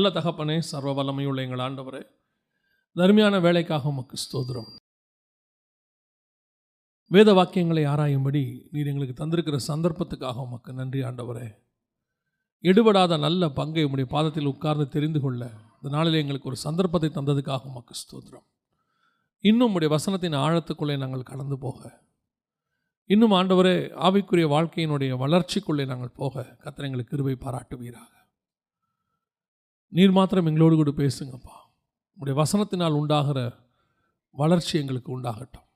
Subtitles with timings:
[0.00, 2.00] நல்ல தகப்பனே சர்வ வல்லமையுள்ள எங்கள் ஆண்டவரே
[2.96, 4.68] தர்மியான வேலைக்காக உமக்கு ஸ்தோதிரம்
[7.10, 11.48] வேத வாக்கியங்களை ஆராயும்படி நீர் எங்களுக்கு தந்திருக்கிற சந்தர்ப்பத்துக்காக உமக்கு நன்றி ஆண்டவரே.
[12.64, 17.96] எடுபடாத நல்ல பங்கை உம்முடைய பாதத்தில் உட்கார்ந்து தெரிந்து கொள்ள இந்த நாளில் எங்களுக்கு ஒரு சந்தர்ப்பத்தை தந்ததுக்காக உமக்கு
[18.02, 18.46] ஸ்தோத்திரம்.
[19.44, 22.00] இன்னும் உம்முடைய வசனத்தின் ஆழத்துக்குள்ளே நாங்கள் கடந்து போக.
[23.10, 23.76] இன்னும் ஆண்டவரே
[24.06, 28.10] ஆவிக்குரிய வாழ்க்கையினுடைய வளர்ச்சிக்குள்ளே நாங்கள் போக கத்திரங்களுக்கு கிருபை பாராட்டுவீராக.
[29.92, 31.54] நீர் மாத்திரம் எங்களோடு கூட பேசுங்கப்பா.
[32.14, 33.56] உங்களுடைய வசனத்தினால் உண்டாகிற
[34.30, 35.66] வளர்ச்சி எங்களுக்கு உண்டாகட்டும்.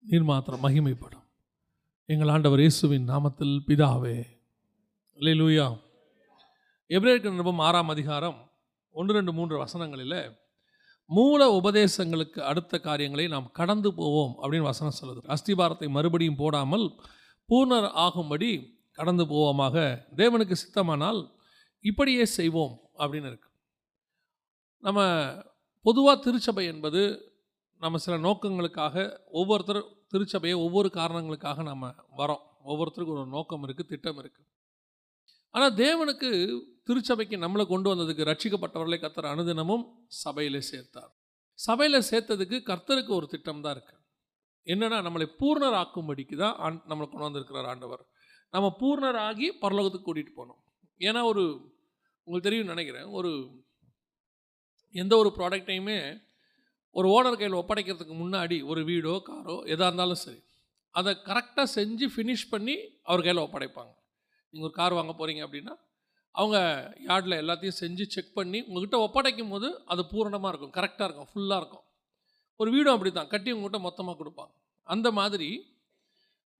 [0.00, 1.24] நீர் மாத்திரம் மகிமைப்படும்.
[2.06, 4.16] எங்கள் ஆண்டவர் இயேசுவின் நாமத்தில் பிதாவே.
[5.14, 5.66] இல்லை லூயா
[6.88, 8.50] எபிரேயருக்கு நிருபம் ஆறாம் அதிகாரம்
[8.90, 10.36] ஒன்று ரெண்டு மூன்று வசனங்களில்
[11.06, 15.34] மூல உபதேசங்களுக்கு அடுத்த காரியங்களை நாம் கடந்து போவோம் அப்படின்னு வசனம் சொல்லுது.
[15.34, 16.86] அஸ்திபாரத்தை மறுபடியும் போடாமல்
[17.48, 18.50] பூர்ணர் ஆகும்படி
[18.92, 20.04] கடந்து போவோமாக.
[20.16, 21.30] தேவனுக்கு சித்தமானால்
[21.80, 22.78] இப்படியே செய்வோம்.
[22.98, 23.52] அப்படின்னு இருக்குது
[24.82, 25.00] நம்ம
[25.84, 27.02] பொதுவாக திருச்சபை என்பது
[27.80, 28.96] நம்ம சில நோக்கங்களுக்காக
[29.30, 29.80] ஒவ்வொருத்தர்
[30.12, 34.46] திருச்சபையை ஒவ்வொரு காரணங்களுக்காக நம்ம வரோம் ஒவ்வொருத்தருக்கும் ஒரு நோக்கம் இருக்குது திட்டம் இருக்குது
[35.54, 36.30] ஆனால் தேவனுக்கு
[36.88, 39.84] திருச்சபைக்கு நம்மளை கொண்டு வந்ததுக்கு ரட்சிக்கப்பட்டவர்களை கர்த்தர் அனுதினமும்
[40.22, 41.12] சபையில் சேர்த்தார்.
[41.58, 44.02] சபையில் சேர்த்ததுக்கு கர்த்தருக்கு ஒரு திட்டம் தான் இருக்குது
[44.66, 48.02] என்னென்னா நம்மளை பூர்ணராக்கும்படிக்கு தான் ஆண் நம்மளை கொண்டு வந்திருக்கிறார் ஆண்டவர்.
[48.54, 50.60] நம்ம பூர்ணராகி பரலோகத்துக்கு கூட்டிகிட்டு போனோம்
[51.00, 51.44] ஏன்னா ஒரு
[52.24, 53.08] உங்களுக்கு தெரியும் நினைக்கிறேன்.
[53.18, 53.30] ஒரு
[55.02, 55.98] எந்த ஒரு ப்ராடக்டையுமே
[56.96, 60.40] ஒரு ஓனர் கையில் ஒப்படைக்கிறதுக்கு முன்னாடி ஒரு வீடோ காரோ எதாக இருந்தாலும் சரி
[60.94, 62.74] அதை கரெக்டாக செஞ்சு ஃபினிஷ் பண்ணி
[63.08, 63.92] அவர் கையில் ஒப்படைப்பாங்க.
[64.52, 65.74] நீங்கள் ஒரு கார் வாங்க போகிறீங்க அப்படின்னா
[66.34, 66.56] அவங்க
[67.08, 71.84] யார்டில் எல்லாத்தையும் செஞ்சு செக் பண்ணி உங்கள்கிட்ட ஒப்படைக்கும் போது அது பூரணமாக இருக்கும் கரெக்டாக இருக்கும் ஃபுல்லாக இருக்கும்.
[72.60, 74.52] ஒரு வீடும் அப்படி தான் கட்டி உங்கள்கிட்ட மொத்தமாக கொடுப்பாங்க.
[74.88, 75.48] அந்த மாதிரி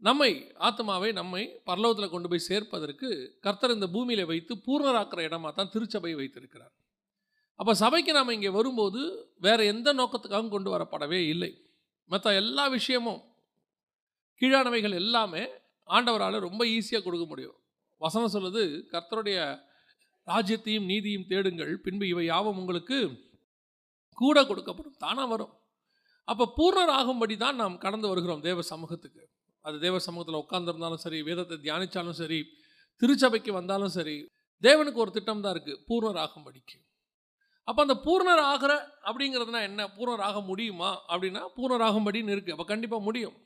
[0.07, 0.31] நம்மை
[0.69, 3.09] ஆத்மாவை நம்மை பரலோகத்தில் கொண்டு போய் சேர்ப்பதற்கு
[3.45, 6.73] கர்த்தர் இந்த பூமியில் வைத்து பூர்ணராக்கிற இடமா தான் திருச்சபையை வைத்திருக்கிறார்.
[7.61, 9.01] அப்போ சபைக்கு நாம் இங்கே வரும்போது
[9.47, 11.51] வேறு எந்த நோக்கத்துக்காகவும் கொண்டு வரப்படவே இல்லை.
[12.11, 13.21] மற்ற எல்லா விஷயமும்
[14.41, 15.43] கீழானவைகள் எல்லாமே
[15.89, 17.57] ஆண்டவரால் ரொம்ப ஈஸியாக கொடுக்க முடியும்.
[18.01, 18.63] வசனம் சொல்லுது
[18.93, 19.39] கர்த்தருடைய
[20.29, 22.99] ராஜ்யத்தையும் நீதியும் தேடுங்கள் பின்பு இவை யாவும் உங்களுக்கு
[24.19, 25.55] கூட கொடுக்கப்படும் தானாக வரும்.
[26.29, 29.23] அப்போ பூர்ணர் ஆகும்படி தான் நாம் கடந்து வருகிறோம் தேவ சமூகத்துக்கு.
[29.65, 32.41] அது தேவ சமூகத்தில் உட்கார்ந்துருந்தாலும் சரி வேதத்தை தியானித்தாலும் சரி
[33.03, 34.17] திருச்சபைக்கு வந்தாலும் சரி
[34.63, 36.77] தேவனுக்கு ஒரு திட்டம் தான் இருக்குது பூர்ணர் ஆகும்படிக்கு
[37.69, 38.73] அப்போ அந்த பூர்ணர் ஆகிற
[39.09, 39.83] அப்படிங்கிறதுனா என்ன?
[39.97, 40.91] பூர்ணர் ஆக முடியுமா?
[41.13, 43.37] அப்படின்னா பூர்ணர் ஆகும்படின்னு இருக்குது அப்போ கண்டிப்பாக முடியும்.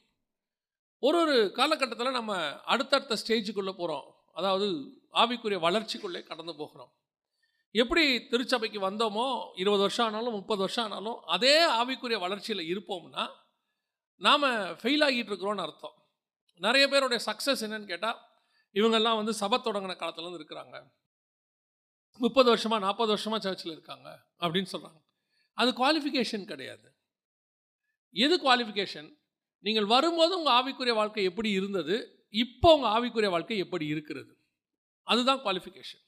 [1.03, 2.33] ஒரு ஒரு காலகட்டத்தில் நம்ம
[2.73, 4.07] அடுத்தடுத்த ஸ்டேஜுக்குள்ளே போகிறோம்
[4.37, 4.67] அதாவது
[5.23, 6.91] ஆவிக்குரிய வளர்ச்சிக்குள்ளே கடந்து போகிறோம்.
[7.75, 9.27] எப்படி திருச்சபைக்கு வந்தோமோ
[9.63, 13.25] இருபது வருஷம் ஆனாலும் முப்பது வருஷம் ஆனாலும் அதே ஆவிக்குரிய வளர்ச்சியில் இருப்போம்னா
[14.21, 14.47] நாம்
[14.81, 15.97] ஃபெயில் ஆகிட்டு இருக்கிறோன்னு அர்த்தம்.
[16.67, 18.19] நிறைய பேருடைய சக்ஸஸ் என்னன்னு கேட்டால்
[18.75, 20.77] இவங்கெல்லாம் வந்து சபை தொடங்கின காலத்துலேருந்து இருக்கிறாங்க.
[22.21, 24.09] முப்பது வருஷமாக நாற்பது வருஷமாக சர்ச்சில் இருக்காங்க
[24.43, 24.99] அப்படின்னு சொல்கிறாங்க
[25.59, 26.87] அது குவாலிஃபிகேஷன் கிடையாது.
[28.25, 29.09] எது குவாலிஃபிகேஷன்
[29.65, 31.97] நீங்கள் வரும்போது உங்கள் ஆவிக்குரிய வாழ்க்கை எப்படி இருந்தது?
[32.45, 34.33] இப்போ உங்கள் ஆவிக்குரிய வாழ்க்கை எப்படி இருக்கிறது?
[35.07, 36.05] அதுதான் குவாலிஃபிகேஷன்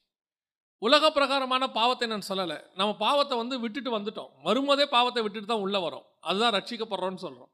[0.83, 2.59] உலக பிரகாரமான பாவத்தை நான் சொல்லலை.
[2.81, 4.31] நம்ம பாவத்தை வந்து விட்டுட்டு வந்துட்டோம்.
[4.43, 6.07] வரும்போதே பாவத்தை விட்டுட்டு தான் உள்ளே வரோம்.
[6.29, 7.51] அதுதான் ரட்சிக்கப்படுறோன்னு சொல்கிறோம்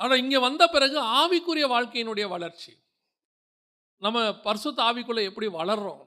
[0.00, 2.72] ஆனால் இங்கே வந்த பிறகு ஆவிக்குரிய வாழ்க்கையினுடைய வளர்ச்சி.
[4.02, 6.02] நம்ம பர்சுத்த ஆவிக்குள்ளே எப்படி வளர்றோம்?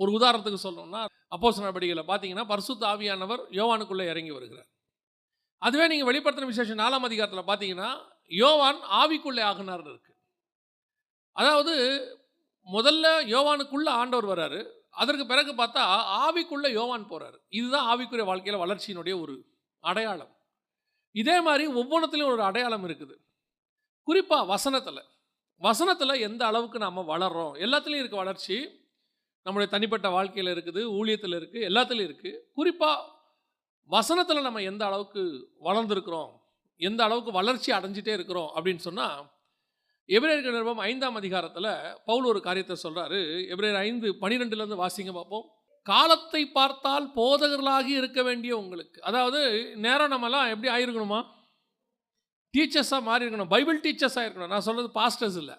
[0.00, 1.00] ஒரு உதாரணத்துக்கு சொல்லணும்னா
[1.34, 4.68] அப்போஸ் நடவடிக்கையில் பார்த்தீங்கன்னா பர்சுத்த ஆவியானவர் யோவானுக்குள்ளே இறங்கி வருகிறார்.
[5.58, 7.90] அதுவே நீங்கள் வெளிப்படுத்தின விசேஷம் நாலாம் அதிகாரத்தில் பார்த்தீங்கன்னா
[8.42, 10.12] யோவான் ஆவிக்குள்ளே ஆகினார் இருக்கு.
[11.36, 11.74] அதாவது
[12.66, 14.60] முதல்ல யோவானுக்குள்ளே ஆண்டவர் வராரு.
[15.02, 15.82] அதற்கு பிறகு பார்த்தா
[16.24, 19.34] ஆவிக்குள்ளே யோவான் போகிறார் இதுதான் ஆவிக்குரிய வாழ்க்கையில் வளர்ச்சியினுடைய ஒரு
[19.84, 20.32] அடையாளம்.
[21.12, 23.14] இதே மாதிரி ஒவ்வொன்றத்துலேயும் ஒரு அடையாளம் இருக்குது.
[24.02, 25.02] குறிப்பாக வசனத்தில்.
[25.56, 28.56] வசனத்தில் எந்த அளவுக்கு நாம் வளர்கிறோம் எல்லாத்துலேயும் இருக்க வளர்ச்சி
[29.42, 33.18] நம்முடைய தனிப்பட்ட வாழ்க்கையில் இருக்குது ஊழியத்தில் இருக்குது எல்லாத்துலேயும் இருக்குது குறிப்பாக
[33.84, 35.22] வசனத்தில் நம்ம எந்த அளவுக்கு
[35.64, 36.32] வளர்ந்துருக்கிறோம்?
[36.76, 38.50] எந்த அளவுக்கு வளர்ச்சி அடைஞ்சிட்டே இருக்கிறோம்?
[38.56, 39.38] அப்படின்னு சொன்னால்
[40.08, 41.70] எபிரேயர்கள் நிருபம் ஐந்தாம் அதிகாரத்தில்
[42.04, 43.18] பவுல் ஒரு காரியத்தை சொல்கிறாரு
[43.54, 45.46] எபிரேயர் ஐந்து பனிரெண்டுலேருந்து வாசிங்க பார்ப்போம்.
[45.86, 48.98] காலத்தை பார்த்தால் போதகர்களாகி இருக்க வேண்டிய உங்களுக்கு.
[49.08, 49.40] அதாவது
[49.84, 51.20] நேரம் நம்மலாம் எப்படி ஆயிருக்கணுமா?
[52.54, 53.52] டீச்சர்ஸாக மாறி இருக்கணும்.
[53.54, 54.52] பைபிள் டீச்சர்ஸாக இருக்கணும்.
[54.52, 55.56] நான் சொல்கிறது பாஸ்டர்ஸ் இல்லை.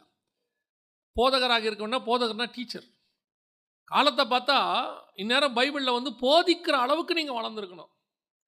[1.15, 2.87] போதகராக இருக்கணும்னா போதகர்னா டீச்சர்
[3.91, 4.57] காலத்தை பார்த்தா
[5.21, 7.91] இந்நேரம் பைபிளில் வந்து போதிக்கிற அளவுக்கு நீங்கள் வளர்ந்துருக்கணும்.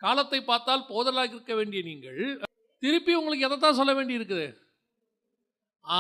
[0.02, 2.22] காலத்தை பார்த்தால் போதலாக இருக்க வேண்டிய நீங்கள்
[2.84, 4.48] திருப்பி உங்களுக்கு எதை தான் சொல்ல வேண்டி இருக்குது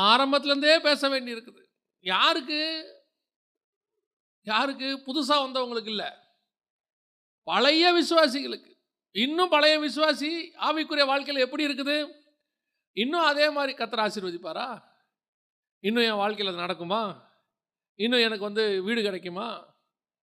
[0.10, 1.62] ஆரம்பத்துலேருந்தே பேச வேண்டி இருக்குது
[2.06, 2.60] யாருக்கு?
[4.44, 5.04] யாருக்கு?
[5.06, 6.10] புதுசாக வந்தவங்களுக்கு இல்லை.
[7.44, 8.72] பழைய விசுவாசிகளுக்கு.
[9.12, 12.12] இன்னும் பழைய விசுவாசி ஆவிக்குரிய வாழ்க்கையில் எப்படி இருக்குது?
[12.94, 14.84] இன்னும் அதே மாதிரி கத்தர் ஆசீர்வதிப்பாரா?
[15.80, 17.16] இன்னும் என் வாழ்க்கையில் அது நடக்குமா?
[17.95, 19.75] இன்னும் எனக்கு வந்து வீடு கிடைக்குமா?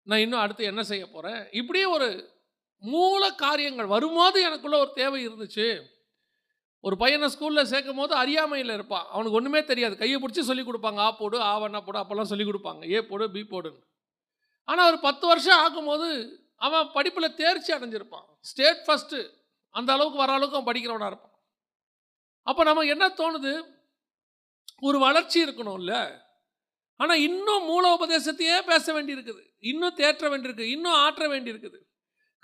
[0.03, 2.39] நான் இன்னும் அடுத்து என்ன செய்ய போகிறேன் இப்படியே ஒரு
[2.79, 5.83] மூல காரியங்கள் வரும்போது எனக்குள்ள ஒரு தேவை இருந்துச்சு.
[6.81, 9.07] ஒரு பையனை ஸ்கூலில் சேர்க்கும் போது அறியாமையில் இருப்பான்.
[9.09, 9.97] அவனுக்கு ஒன்றுமே தெரியாது.
[9.97, 10.97] கையை பிடிச்சி சொல்லி கொடுப்பாங்க.
[10.97, 12.91] ஆ போடு ஆவண்ணா போடு அப்போல்லாம் சொல்லி கொடுப்பாங்க.
[12.91, 13.89] ஏ போடு பி போடுன்னு.
[14.71, 16.09] ஆனால் ஒரு பத்து வருஷம் ஆகும்போது
[16.67, 18.27] அவன் படிப்பில் தேர்ச்சி அடைஞ்சிருப்பான்.
[18.41, 19.19] ஸ்டேட் ஃபஸ்ட்டு
[19.75, 21.37] அந்த அளவுக்கு வர அளவுக்கு அவன் படிக்கிறவனாக இருப்பான்.
[22.47, 23.53] அப்போ நமக்கு என்ன தோணுது?
[24.81, 25.95] ஒரு வளர்ச்சி இருக்கணும்ல.
[27.01, 29.43] ஆனால் இன்னும் மூல உபதேசத்தையே பேச வேண்டியிருக்குது.
[29.71, 30.73] இன்னும் தேற்ற வேண்டியிருக்கு.
[30.77, 31.79] இன்னும் ஆற்ற வேண்டியிருக்குது.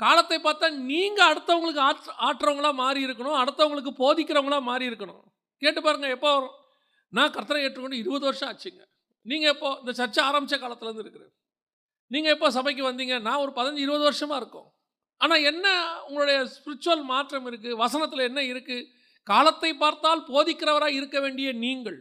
[0.00, 3.38] காலத்தை பார்த்தா நீங்கள் அடுத்தவங்களுக்கு ஆற்ற ஆற்றுறவங்களா மாறி இருக்கணும்.
[3.42, 5.22] அடுத்தவங்களுக்கு போதிக்கிறவங்களா மாறி இருக்கணும்.
[5.62, 6.56] கேட்டு பாருங்கள் எப்போ வரும்?
[7.12, 8.82] நான் கர்த்தனை ஏற்றுக்கொண்டு இருபது வருஷம் ஆச்சுங்க.
[9.26, 9.68] நீங்கள் எப்போ?
[9.82, 11.32] இந்த சர்ச்சை ஆரம்பித்த காலத்துலேருந்து இருக்கிறேன்
[12.14, 13.14] நீங்கள் எப்போ சபைக்கு வந்தீங்க?
[13.26, 14.68] நான் ஒரு பதினஞ்சு இருபது வருஷமாக இருக்கும்.
[15.20, 15.66] ஆனால் என்ன
[16.08, 18.88] உங்களுடைய ஸ்பிரிச்சுவல் மாற்றம் இருக்குது வசனத்தில் என்ன இருக்குது
[19.26, 21.98] காலத்தை பார்த்தால் போதிக்கிறவராக இருக்க வேண்டிய நீங்கள்.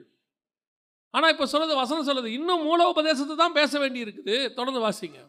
[1.14, 2.30] ஆனால் இப்போ சொல்லுது வசனம் சொல்லுது.
[2.40, 5.20] இன்னும் மூல உபதேசத்தை தான் பேச வேண்டி இருக்குது தொடர்ந்து வாசிங்க.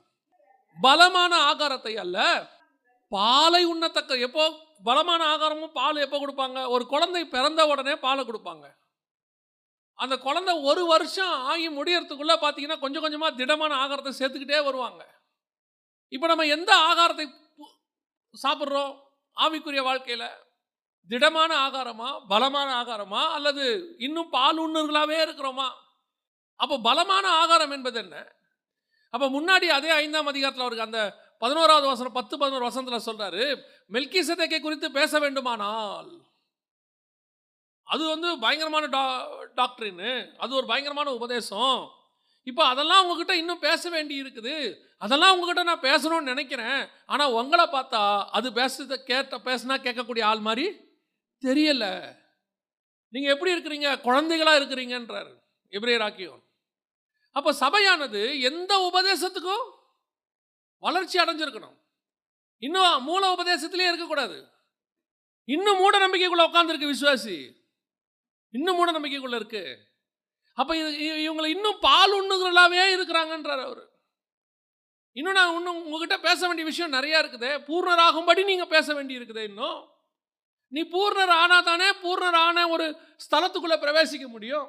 [0.76, 2.18] பலமான ஆகாரத்தை அல்ல
[3.12, 4.44] பாலை உண்ணத்தக்க எப்போ
[4.88, 6.58] பலமான ஆகாரமும் பால் எப்போ கொடுப்பாங்க?
[6.74, 8.66] ஒரு குழந்தை பிறந்த உடனே பாலை கொடுப்பாங்க.
[9.98, 15.02] அந்த குழந்தை ஒரு வருஷம் ஆகி முடியறதுக்குள்ளே பார்த்தீங்கன்னா கொஞ்சம் கொஞ்சமாக திடமான ஆகாரத்தை சேர்த்துக்கிட்டே வருவாங்க.
[16.12, 17.26] இப்போ நம்ம எந்த ஆகாரத்தை
[18.34, 18.92] சாப்பிட்றோம்?
[19.36, 20.28] ஆவிக்குரிய வாழ்க்கையில்
[21.10, 23.64] திடமான ஆகாரமா பலமான ஆகாரமா அல்லது
[23.98, 25.68] இன்னும் பால் உண்ணர்களாகவே இருக்கிறோமா?
[26.60, 28.16] அப்போ பலமான ஆகாரம் என்பது என்ன?
[29.14, 31.00] அப்போ முன்னாடி அதே ஐந்தாம் அதிகாரத்தில் அவருக்கு அந்த
[31.38, 33.44] பதினோராவது வசனம் பத்து பதினோரு வசனத்தில் சொல்கிறாரு
[33.92, 36.10] மெல்கி குறித்து பேச வேண்டுமானால்
[37.92, 39.02] அது வந்து பயங்கரமான டா
[39.60, 40.10] டாக்டரின்னு
[40.42, 41.78] அது ஒரு பயங்கரமான உபதேசம்.
[42.50, 44.54] இப்போ அதெல்லாம் உங்ககிட்ட இன்னும் பேச வேண்டி இருக்குது
[45.04, 46.80] அதெல்லாம் உங்ககிட்ட நான் பேசணும்னு நினைக்கிறேன்.
[47.12, 48.02] ஆனால் உங்களை பார்த்தா
[48.38, 50.66] அது பேசுறத கேட்ட பேசினா கேட்கக்கூடிய ஆள் மாதிரி
[51.42, 51.92] தெரியலை.
[53.14, 53.88] நீங்கள் எப்படி இருக்கிறீங்க?
[54.06, 55.30] குழந்தைகளாக இருக்கிறீங்கன்றார்
[55.72, 56.42] எபிரேயராக்கியம்
[57.36, 59.66] அப்போ சபையானது எந்த உபதேசத்துக்கும்
[60.86, 61.76] வளர்ச்சி அடைஞ்சிருக்கணும்.
[62.66, 64.38] இன்னும் மூல உபதேசத்திலே இருக்கக்கூடாது.
[65.54, 67.36] இன்னும் மூட நம்பிக்கைக்குள்ளே உட்காந்துருக்கு விசுவாசி.
[68.50, 69.64] இன்னும் மூட நம்பிக்கைக்குள்ள இருக்கு.
[70.52, 70.90] அப்ப இது
[71.26, 73.84] இவங்களை இன்னும் பால் உண்ணுகிறலாவே இருக்கிறாங்கன்றார் அவர்.
[75.12, 77.50] இன்னும் நான் இன்னும் உங்ககிட்ட பேச வேண்டிய விஷயம் நிறைய இருக்குது.
[77.68, 79.94] பூர்ணராகும்படி நீங்க பேச வேண்டி இருக்குது இன்னும்.
[80.68, 82.86] நீ பூர்ணர் ஆனா தானே பூர்ணர் ஆன ஒரு
[83.24, 84.68] ஸ்தலத்துக்குள்ள பிரவேசிக்க முடியும்.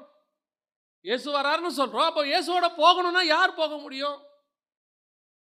[1.01, 2.07] இயேசு வராருன்னு சொல்றோம்.
[2.09, 4.25] அப்போ இயேசுவோட போகணும்னா யார் போக முடியும்?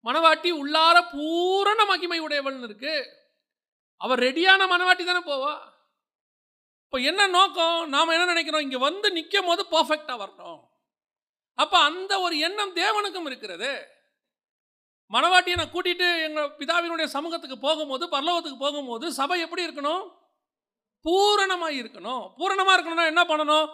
[0.06, 2.96] மணவாட்டி உள்ளார பூரண மகிமை உடையவள்னு இருக்கு.
[3.98, 5.74] அவர் ரெடியான மணவாட்டி தானே போவா?
[6.86, 7.78] இப்போ என்ன நோக்கம்?
[7.94, 8.64] நாம் என்ன நினைக்கிறோம்?
[8.66, 10.60] இங்கே வந்து நிற்கும் போது பர்ஃபெக்டாக வரணும்
[11.64, 13.72] அப்போ அந்த ஒரு எண்ணம் தேவனுக்கும் இருக்கிறது.
[15.12, 20.06] மனவாட்டியை நான் கூட்டிட்டு எங்கள் பிதாவினுடைய சமூகத்துக்கு போகும்போது பரலோகத்துக்கு போகும்போது சபை எப்படி இருக்கணும்?
[21.06, 22.24] பூரணமாக இருக்கணும்.
[22.38, 23.68] பூரணமாக இருக்கணும்னா என்ன பண்ணணும்?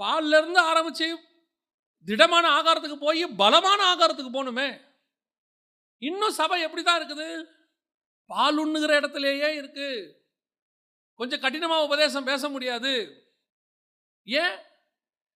[0.00, 1.08] பால்லேருந்து ஆரம்பித்து
[2.06, 4.68] திடமான ஆகாரத்துக்கு போய் பலமான ஆகாரத்துக்கு போகணுமே.
[6.02, 7.28] இன்னும் சபை எப்படி தான் இருக்குது?
[8.30, 9.90] பால் உண்ணுகிற இடத்துலையே இருக்குது
[11.16, 13.24] கொஞ்சம் கடினமாக உபதேசம் பேச முடியாது.
[14.22, 14.58] ஏன்?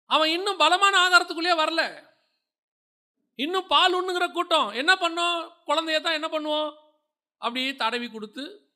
[0.07, 2.07] அவன் இன்னும் பலமான ஆகாரத்துக்குள்ளேயே வரல.
[3.35, 4.71] இன்னும் பால் உண்ணுங்கிற கூட்டம்.
[4.71, 5.53] என்ன பண்ணோம்?
[5.67, 6.77] குழந்தைய தான் என்ன பண்ணுவோம்?
[7.37, 8.73] அப்படி தடவி கொடுத்து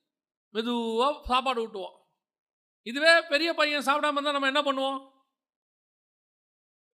[0.50, 2.06] மெதுவாக சாப்பாடு ஊட்டுவோம்.
[2.82, 5.10] இதுவே பெரிய பையன் சாப்பிடாம இருந்தால் நம்ம என்ன பண்ணுவோம்?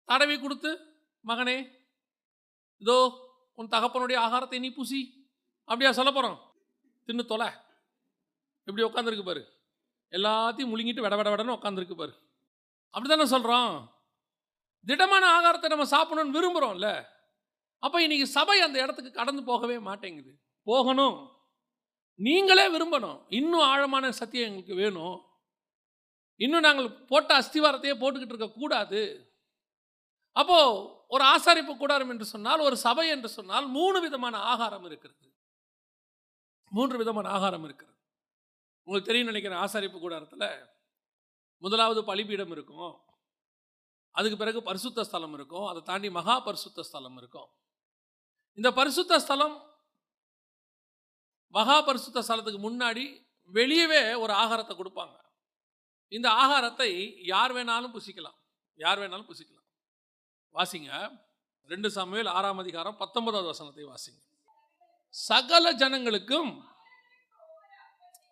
[0.04, 0.70] தடவி கொடுத்து
[1.26, 1.74] மகனே
[2.78, 2.96] இதோ
[3.52, 5.00] உன் தகப்பனுடைய ஆகாரத்தை நீ பூசி
[5.64, 6.54] அப்படியா சொல்ல போகிறோம்
[7.06, 7.48] தின்னு தொலை.
[8.64, 9.55] இப்படி உட்காந்துருக்கு பாரு.
[10.10, 12.14] எல்லாத்தையும் முழுங்கிட்டு விட விட விடன்னு உட்காந்துருக்கு பாரு.
[12.90, 13.94] அப்படி தானே சொல்கிறோம்
[14.86, 17.06] திடமான ஆகாரத்தை நம்ம சாப்பிடணும்னு விரும்புகிறோம்ல
[17.78, 20.42] அப்போ இன்றைக்கி சபை அந்த இடத்துக்கு கடந்து போகவே மாட்டேங்குது.
[20.62, 21.30] போகணும்.
[22.14, 23.24] நீங்களே விரும்பணும்.
[23.28, 25.24] இன்னும் ஆழமான சத்தியம் எங்களுக்கு வேணும்.
[26.36, 29.02] இன்னும் நாங்கள் போட்ட அஸ்திவாரத்தையே போட்டுக்கிட்டு இருக்கக்கூடாது
[30.32, 35.34] அப்போது அப்போ ஒரு ஆசாரிப்பு கூடாரம் என்று சொன்னால் ஒரு சபை என்று சொன்னால் மூணு விதமான ஆகாரம் இருக்கிறது.
[36.72, 37.95] மூன்று விதமான ஆகாரம் இருக்கிறது.
[38.86, 40.48] உங்களுக்கு தெரியும் நினைக்கிறேன் ஆசாரிப்பு கூடாரத்தில்
[41.58, 42.92] முதலாவது பலிபீடம் இருக்கும்.
[44.10, 45.66] அதுக்கு பிறகு பரிசுத்த ஸ்தலம் இருக்கும்.
[45.66, 47.48] அதை தாண்டி மகா பரிசுத்த ஸ்தலம் இருக்கும்.
[48.58, 49.56] இந்த பரிசுத்த ஸ்தலம்
[51.48, 53.04] மகா பரிசுத்த ஸ்தலத்துக்கு முன்னாடி
[53.52, 55.16] வெளியவே ஒரு ஆகாரத்தை கொடுப்பாங்க.
[56.08, 56.90] இந்த ஆகாரத்தை
[57.24, 58.38] யார் வேணாலும் புசிக்கலாம்.
[58.74, 59.68] யார் வேணாலும் புசிக்கலாம்.
[60.54, 60.90] வாசிங்க.
[61.70, 64.20] ரெண்டு சமையல் ஆறாம் அதிகாரம் பத்தொன்பதாவது வசனத்தை வாசிங்க.
[65.08, 66.50] சகல ஜனங்களுக்கும்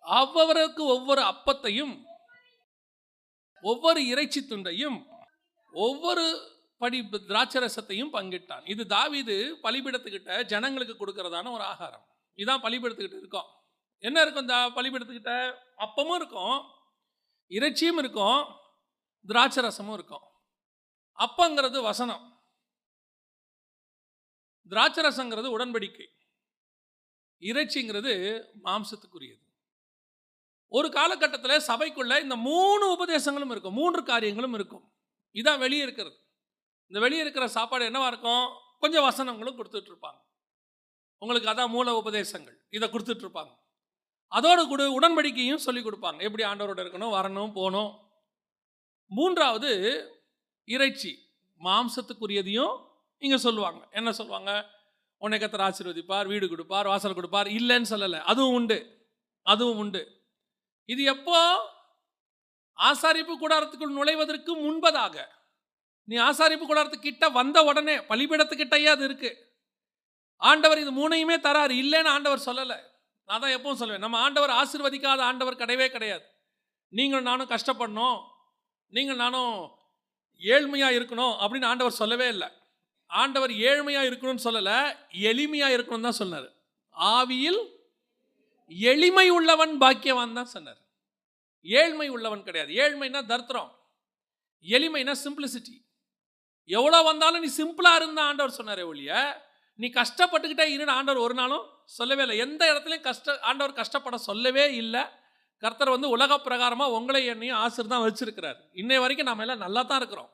[0.04, 2.02] அவ்வவருக்கு ஒவ்வொரு அப்பத்தையும்
[3.62, 5.04] ஒவ்வொரு இறைச்சி துண்டையும்
[5.72, 8.70] ஒவ்வொரு படி திராட்சரசத்தையும் பங்கிட்டான்.
[8.70, 12.06] இது தாவிது பலிபிடத்துக்கிட்ட ஜனங்களுக்கு கொடுக்கறதான ஒரு ஆகாரம்.
[12.36, 13.46] இதான் பலிபிடத்துக்கிட்ட இருக்கும்.
[13.98, 15.56] என்ன இருக்கும் இந்த பலிபிடத்துக்கிட்ட?
[15.78, 16.64] அப்பமும் இருக்கும்
[17.46, 18.44] இறைச்சியும் இருக்கும்
[19.28, 20.22] திராட்சரசமும் இருக்கும்.
[21.18, 22.42] அப்பங்கிறது வசனம்.
[24.68, 26.06] திராட்சரசங்கிறது உடன்படிக்கை.
[27.40, 29.43] இறைச்சிங்கிறது மாம்சத்துக்குரியது.
[30.76, 33.72] ஒரு காலகட்டத்தில் சபைக்குள்ளே இந்த மூணு உபதேசங்களும் இருக்கும்.
[33.72, 34.92] மூன்று காரியங்களும் இருக்கும்.
[35.34, 36.16] இதான் வெளியே இருக்கிறது.
[36.86, 38.48] இந்த வெளியே இருக்கிற சாப்பாடு என்னவாக இருக்கும்?
[38.80, 40.18] கொஞ்சம் வசனங்களும் கொடுத்துட்ருப்பாங்க.
[41.18, 42.56] உங்களுக்கு அதான் மூல உபதேசங்கள்.
[42.70, 43.52] இதை கொடுத்துட்ருப்பாங்க.
[44.28, 46.20] அதோடு கூட உடன்படிக்கையும் சொல்லி கொடுப்பாங்க.
[46.20, 47.98] எப்படி ஆண்டவரோட இருக்கணும் வரணும் போகணும்.
[49.06, 49.70] மூன்றாவது
[50.64, 51.30] இறைச்சி.
[51.60, 52.86] மாம்சத்துக்குரியதையும்
[53.18, 53.88] இங்கே சொல்லுவாங்க.
[53.90, 54.70] என்ன சொல்லுவாங்க?
[55.18, 57.46] உன்னை கத்தர் ஆசீர்வதிப்பார் வீடு கொடுப்பார் வாசல் கொடுப்பார்.
[57.46, 58.20] இல்லைன்னு சொல்லலை.
[58.20, 59.08] அதுவும் உண்டு.
[59.42, 60.23] அதுவும் உண்டு.
[60.92, 61.38] இது எப்போ?
[62.78, 65.16] ஆசாரிப்பு கூடாரத்துக்குள் நுழைவதற்கு முன்பதாக.
[66.04, 69.30] நீ ஆசாரிப்பு கூடாரத்துக்கிட்ட வந்த உடனே பலிபீடத்துக்கிட்டயே அது இருக்கு.
[70.36, 72.78] ஆண்டவர் இது மூணையுமே தராரு இல்லைன்னு ஆண்டவர் சொல்லலை.
[73.28, 76.24] நான் தான் எப்பவும் சொல்லுவேன் நம்ம ஆண்டவர் ஆசிர்வதிக்காத ஆண்டவர் கிடையவே கிடையாது.
[76.88, 78.18] நீங்கள் நானும் கஷ்டப்படணும்
[78.92, 79.54] நீங்கள் நானும்
[80.40, 82.48] ஏழ்மையாக இருக்கணும் அப்படின்னு ஆண்டவர் சொல்லவே இல்லை.
[83.10, 84.76] ஆண்டவர் ஏழ்மையாக இருக்கணும்னு சொல்லலை
[85.28, 86.48] எளிமையாக இருக்கணும்னு தான் சொன்னார்.
[86.94, 87.60] ஆவியில்
[88.70, 90.80] எளிமை உள்ளவன் பாக்கியவான் தான் சொன்னார்.
[91.66, 92.70] ஏழ்மை உள்ளவன் கிடையாது.
[92.82, 93.72] ஏழ்மைனா தர்த்திரம்.
[94.64, 95.76] எளிமைனா சிம்பிளிசிட்டி
[96.68, 99.10] எவ்வளோ வந்தாலும் நீ சிம்பிளாக இருந்த ஆண்டவர் சொன்னாரே ஒழிய
[99.78, 101.64] நீ கஷ்டப்பட்டுக்கிட்டே இருன்னு ஆண்டவர் ஒரு நாளும்
[101.96, 102.36] சொல்லவே இல்லை.
[102.44, 105.02] எந்த இடத்துலையும் கஷ்ட ஆண்டவர் கஷ்டப்பட சொல்லவே இல்லை.
[105.62, 108.58] கர்த்தர் வந்து உலக பிரகாரமாக உங்களை என்னையும் ஆசிர் தான் வச்சிருக்கிறார்.
[108.80, 110.30] இன்னை வரைக்கும் நம்ம எல்லாம் நல்லா தான் இருக்கிறோம்.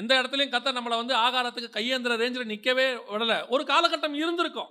[0.00, 3.38] எந்த இடத்துலையும் கர்த்தர் நம்மளை வந்து ஆகாரத்துக்கு கையேந்திர ரேஞ்சில் நிற்கவே விடலை.
[3.48, 4.70] ஒரு காலகட்டம் இருந்திருக்கும்.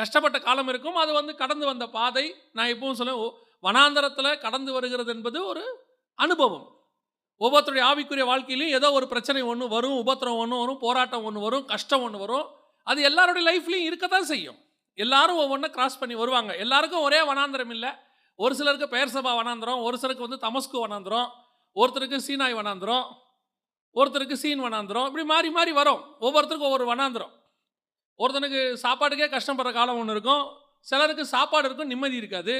[0.00, 0.98] கஷ்டப்பட்ட காலம் இருக்கும்.
[1.02, 2.24] அது வந்து கடந்து வந்த பாதை.
[2.56, 3.14] நான் எப்பவும் சொல்ல
[3.66, 5.62] வனாந்தரத்தில் கடந்து வருகிறது என்பது ஒரு
[6.18, 6.66] அனுபவம்.
[7.40, 12.04] ஒவ்வொருத்தருடைய ஆவிக்குரிய வாழ்க்கையிலையும் ஏதோ ஒரு பிரச்சனை ஒன்று வரும் உபத்திரம் ஒன்று வரும் போராட்டம் ஒன்று வரும் கஷ்டம்
[12.06, 12.46] ஒன்று வரும்.
[12.86, 14.58] அது எல்லாருடைய லைஃப்லையும் இருக்க தான் செய்யும்.
[14.98, 16.52] எல்லாரும் ஒவ்வொன்றும் கிராஸ் பண்ணி வருவாங்க.
[16.64, 17.90] எல்லாருக்கும் ஒரே வனாந்திரம் இல்லை.
[18.42, 21.28] ஒரு சிலருக்கு பெயர் சபா வனாந்திரம் ஒரு சிலருக்கு வந்து தமஸ்கு வனாந்திரம்
[21.76, 23.04] ஒருத்தருக்கு சீனாய் வனாந்திரம்
[23.98, 25.06] ஒருத்தருக்கு சீன் வனாந்திரம்.
[25.10, 26.02] இப்படி மாறி மாறி வரும்.
[26.26, 27.32] ஒவ்வொருத்தருக்கும் ஒவ்வொரு வனாந்திரம்.
[28.22, 30.44] ஒருத்தனுக்கு சாப்பாட்டுக்கே கஷ்டப்படுற காலம் ஒன்று இருக்கும்.
[30.90, 32.54] சிலருக்கு சாப்பாடு இருக்கும் நிம்மதி இருக்காது.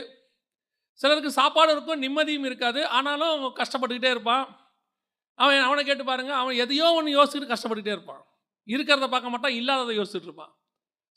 [1.00, 2.80] சிலருக்கு சாப்பாடு இருக்கும் நிம்மதியும் இருக்காது.
[2.96, 4.44] ஆனாலும் கஷ்டப்பட்டுக்கிட்டே இருப்பான்.
[5.38, 8.22] அவன் அவனை கேட்டு பாருங்க அவன் எதையோ ஒன்று யோசிச்சுட்டு கஷ்டப்பட்டுக்கிட்டே இருப்பான்.
[8.68, 10.52] இருக்கிறத பார்க்க மாட்டான் இல்லாததை யோசிச்சுட்டு இருப்பான்.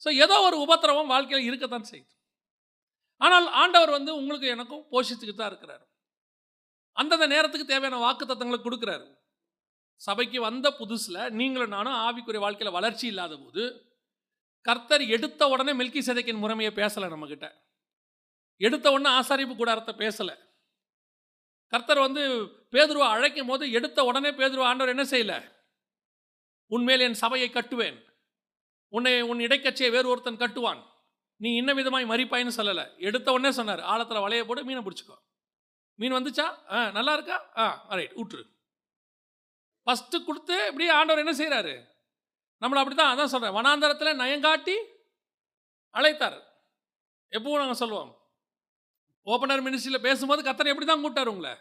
[0.03, 2.13] ஸோ ஏதோ ஒரு உபத்திரவம் வாழ்க்கையில் இருக்கத்தான் செய்யுது.
[3.21, 5.83] ஆனால் ஆண்டவர் வந்து உங்களுக்கு எனக்கும் போஷிச்சுக்கிட்டு தான் இருக்கிறார்.
[6.97, 9.05] அந்தந்த நேரத்துக்கு தேவையான வாக்கு தத்தங்களை கொடுக்குறாரு.
[10.01, 13.63] சபைக்கு வந்த புதுசில் நீங்களும் நானும் ஆவிக்குரிய வாழ்க்கையில் வளர்ச்சி இல்லாத போது
[14.61, 17.47] கர்த்தர் எடுத்த உடனே மில்கி சதைக்கின் முறைமையை பேசலை நம்மக்கிட்ட
[18.57, 20.35] எடுத்த உடனே ஆசாரிப்பு கூடாரத்தை பேசலை.
[21.67, 22.23] கர்த்தர் வந்து
[22.73, 25.39] பேதுருவா அழைக்கும் போது எடுத்த உடனே பேதுருவா ஆண்டவர் என்ன செய்யலை?
[26.67, 27.97] உன்மேல் என் சபையை கட்டுவேன்.
[28.93, 30.81] உன்னை உன் இடைக்கட்சியை வேறு ஒருத்தன் கட்டுவான்.
[31.35, 32.85] நீ இன்ன விதமாய் மறிப்பாயின்னு சொல்லலை.
[32.97, 35.17] எடுத்த உடனே சொன்னார் ஆழத்தில் வலையை போட்டு மீனை பிடிச்சிக்கோ.
[35.99, 36.45] மீன் வந்துச்சா?
[36.71, 37.37] ஆ நல்லா இருக்கா?
[37.57, 37.65] ஆ
[37.99, 38.43] ரைட் விட்டுரு
[39.87, 41.73] ஃபஸ்ட்டு கொடுத்து இப்படியே ஆண்டவர் என்ன செய்கிறாரு
[42.61, 44.75] நம்மளை அப்படி தான் அதான் சொல்கிறேன் வனாந்தரத்தில் நயங்காட்டி
[45.93, 46.39] அழைத்தார்.
[47.33, 48.11] எப்பவும் நாங்கள் சொல்லுவோம்.
[49.27, 51.53] ஓப்பனர் மினிஸ்ட்ரியில் பேசும்போது கத்தனை எப்படி தான் கூப்பிட்டாரு உங்களை?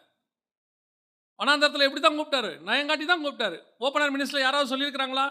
[1.40, 2.50] வனாந்தரத்தில் எப்படி தான் கூப்பிட்டாரு?
[2.69, 3.59] நயங்காட்டி தான் கூப்பிட்டாரு.
[3.85, 5.26] ஓப்பனர் மினிஸ்ட்ரியில் யாராவது சொல்லியிருக்கிறாங்களா?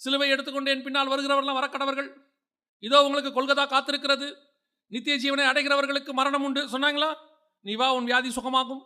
[0.00, 2.10] சிலுவை எடுத்துக்கொண்டு என் பின்னால் வருகிறவர்கள்லாம் வரக்கடவர்கள்.
[2.78, 4.28] இதோ உங்களுக்கு கொல்கத்தா காத்திருக்கிறது.
[4.92, 6.62] நித்திய ஜீவனை அடைகிறவர்களுக்கு மரணம் உண்டு.
[6.74, 7.10] சொன்னாங்களா?
[7.60, 8.82] நீ வா உன் வியாதி சுகமாகும்.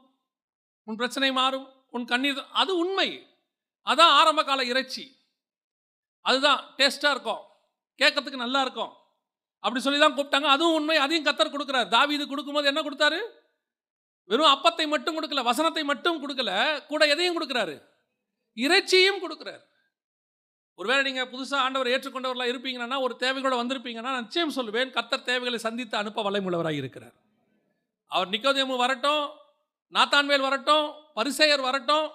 [0.86, 1.66] உன் பிரச்சனை மாறும்.
[1.90, 3.08] உன் கண்ணீர் அது உண்மை.
[3.86, 5.04] அதான் ஆரம்ப கால இறைச்சி.
[6.22, 7.42] அதுதான் டேஸ்ட்டாக இருக்கும்.
[8.00, 8.92] கேட்கறதுக்கு நல்லா இருக்கும்.
[9.64, 10.48] அப்படி சொல்லி தான் கூப்பிட்டாங்க.
[10.54, 10.96] அதுவும் உண்மை.
[10.96, 11.88] அதையும் கத்தர் கொடுக்குறாரு.
[11.88, 13.20] தாவீது கொடுக்கும்போது என்ன கொடுத்தாரு?
[14.30, 16.50] வெறும் அப்பத்தை மட்டும் கொடுக்கல வசனத்தை மட்டும் கொடுக்கல
[16.90, 17.74] கூட எதையும் கொடுக்குறாரு?
[18.56, 19.62] இறைச்சியும் கொடுக்குறாரு.
[20.78, 25.96] ஒருவேளை நீங்கள் புதுசாக ஆண்டவர் ஏற்றுக்கொண்டவர்களாக இருப்பீங்கன்னா ஒரு தேவைகளோட வந்திருப்பீங்கன்னா நான் நிச்சயம் சொல்லுவேன் கத்தர் தேவைகளை சந்தித்து
[25.96, 27.14] அனுப்ப வலைமுள்ளவராக இருக்கிறார்.
[28.10, 29.24] அவர் நிக்கோதேமு வரட்டும்
[29.92, 32.06] நாத்தான்வேல் வரட்டும் பரிசேயர் வரட்டும்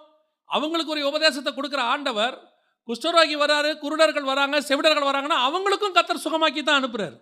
[0.50, 2.36] அவங்களுக்கு ஒரு உபதேசத்தை கொடுக்குற ஆண்டவர்
[2.88, 7.18] குஷ்டரோகி வராரு குருடர்கள் வராங்க செவிடர்கள் வராங்கன்னா அவங்களுக்கும் கத்தர் சுகமாக்கி தான் அனுப்புறாரு.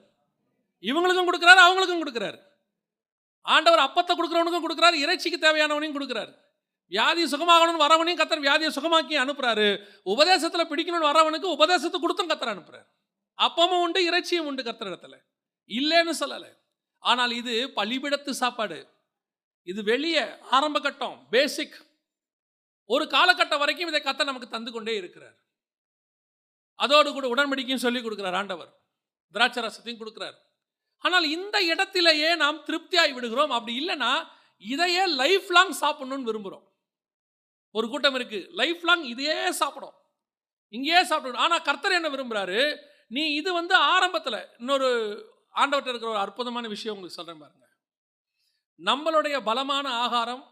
[0.89, 2.39] இவங்களுக்கும் கொடுக்குறாரு அவங்களுக்கும் கொடுக்குறாரு.
[3.41, 6.33] ஆண்டவர் அப்பத்தை கொடுக்குறவனுக்கும் கொடுக்குறாரு இறைச்சிக்கு தேவையானவனையும் கொடுக்குறாரு.
[6.91, 9.67] வியாதி சுகமாகணும்னு வரவனையும் கத்தர் வியாதியை சுகமாக்கி அனுப்புறாரு.
[10.13, 12.85] உபதேசத்தில் பிடிக்கணும்னு வரவனுக்கு உபதேசத்தை கொடுத்தும் கத்தர் அனுப்புறாரு.
[13.39, 15.15] அப்பமும் உண்டு இறைச்சியும் உண்டு கத்தர் இடத்துல.
[15.69, 16.51] இல்லைன்னு சொல்லலை.
[17.03, 18.77] ஆனால் இது பலிபிடத்து சாப்பாடு.
[19.63, 20.23] இது வெளியே
[20.57, 21.77] ஆரம்ப கட்டம் பேசிக்
[22.89, 25.35] ஒரு காலகட்டம் வரைக்கும் இதை கத்தை நமக்கு தந்து கொண்டே இருக்கிறார்.
[26.75, 28.71] அதோடு கூட உடன்படிக்கையும் சொல்லி கொடுக்குறார் ஆண்டவர்.
[29.35, 30.37] திராட்சை ரசத்தையும் கொடுக்குறார்.
[31.03, 33.53] ஆனால் இந்த இடத்திலேயே நாம் திருப்தியாகி விடுகிறோம்.
[33.57, 34.11] அப்படி இல்லைன்னா
[34.57, 36.65] இதையே லைஃப் லாங் சாப்பிடணும்னு விரும்புகிறோம்
[37.71, 38.39] ஒரு கூட்டம் இருக்கு.
[38.61, 39.95] லைஃப் லாங் இதையே சாப்பிடும்
[40.69, 41.43] இங்கேயே சாப்பிடணும்.
[41.45, 42.59] ஆனால் கர்த்தர் என்ன விரும்புகிறாரு
[43.07, 44.89] நீ இது வந்து ஆரம்பத்தில் இன்னொரு
[45.55, 47.65] ஆண்டவர்கிட்ட இருக்கிற ஒரு அற்புதமான விஷயம் உங்களுக்கு சொல்கிறேன் பாருங்க.
[48.89, 50.43] நம்மளுடைய பலமான ஆகாரம்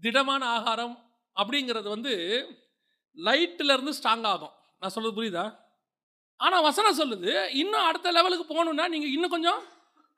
[0.00, 0.94] திடமான ஆகாரம்
[1.36, 2.12] அப்படிங்கிறது வந்து
[3.16, 4.54] லைட்டில் இருந்து ஸ்ட்ராங் ஆகும்.
[4.82, 5.44] நான் சொல்கிறது புரியுதா?
[6.40, 9.60] ஆனால் வசனம் சொல்லுது இன்னும் அடுத்த லெவலுக்கு போகணுன்னா நீங்கள் இன்னும் கொஞ்சம்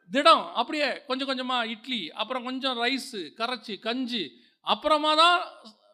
[0.09, 4.23] திடம் அப்படியே கொஞ்சம் கொஞ்சமாக இட்லி அப்புறம் கொஞ்சம் ரைஸு கரைச்சி கஞ்சி
[4.67, 5.39] அப்புறமா தான்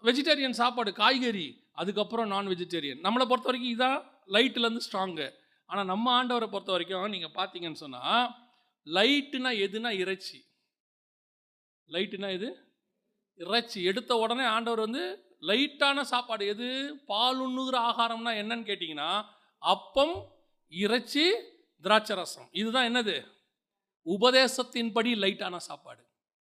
[0.05, 3.99] வெஜிடேரியன் சாப்பாடு காய்கறி அதுக்கப்புறம் நான் வெஜிடேரியன் நம்மளை பொறுத்த வரைக்கும் இதான்
[4.33, 5.27] லைட்லேருந்து ஸ்ட்ராங்கு
[5.69, 8.27] ஆனால் நம்ம ஆண்டவரை பொறுத்த வரைக்கும் நீங்கள் பார்த்தீங்கன்னு சொன்னால்
[8.87, 10.39] லைட்டுனா எதுனா இறைச்சி.
[11.91, 12.49] லைட்டுனா எது?
[13.40, 15.02] இறைச்சி எடுத்த உடனே ஆண்டவர் வந்து
[15.49, 16.68] லைட்டான சாப்பாடு எது?
[17.07, 19.11] பால் உண்ணுகிற ஆகாரம்னா என்னன்னு கேட்டிங்கன்னா
[19.62, 20.16] அப்பம்
[20.73, 21.25] இறைச்சி
[21.85, 23.16] திராட்சை ரசம் இதுதான் என்னது?
[24.07, 26.02] உபதேசத்தின்படி லைட்டான சாப்பாடு.